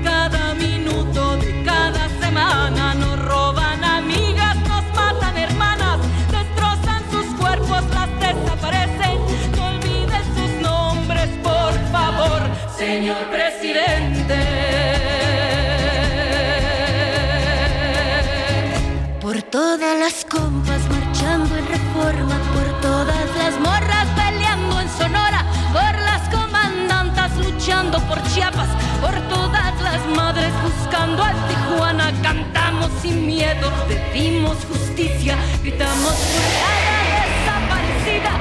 [0.04, 2.96] cada minuto de cada semana.
[2.96, 6.00] Nos roban amigas, nos matan hermanas,
[6.32, 9.20] destrozan sus cuerpos, las desaparecen.
[9.56, 12.42] No olviden sus nombres, por favor,
[12.76, 13.37] señor
[28.38, 28.70] Chiapas,
[29.02, 37.24] por todas las madres buscando a Tijuana, cantamos sin miedo, pedimos justicia, gritamos por cada
[37.26, 38.32] desaparecida.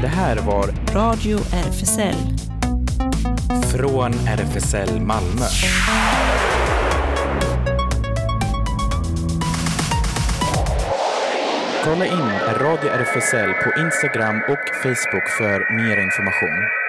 [0.00, 2.16] Det här var Radio RFSL.
[3.72, 5.46] från RFSL Malmö.
[11.84, 16.83] Kolla in Radio RFSL på Instagram och Facebook för mer information.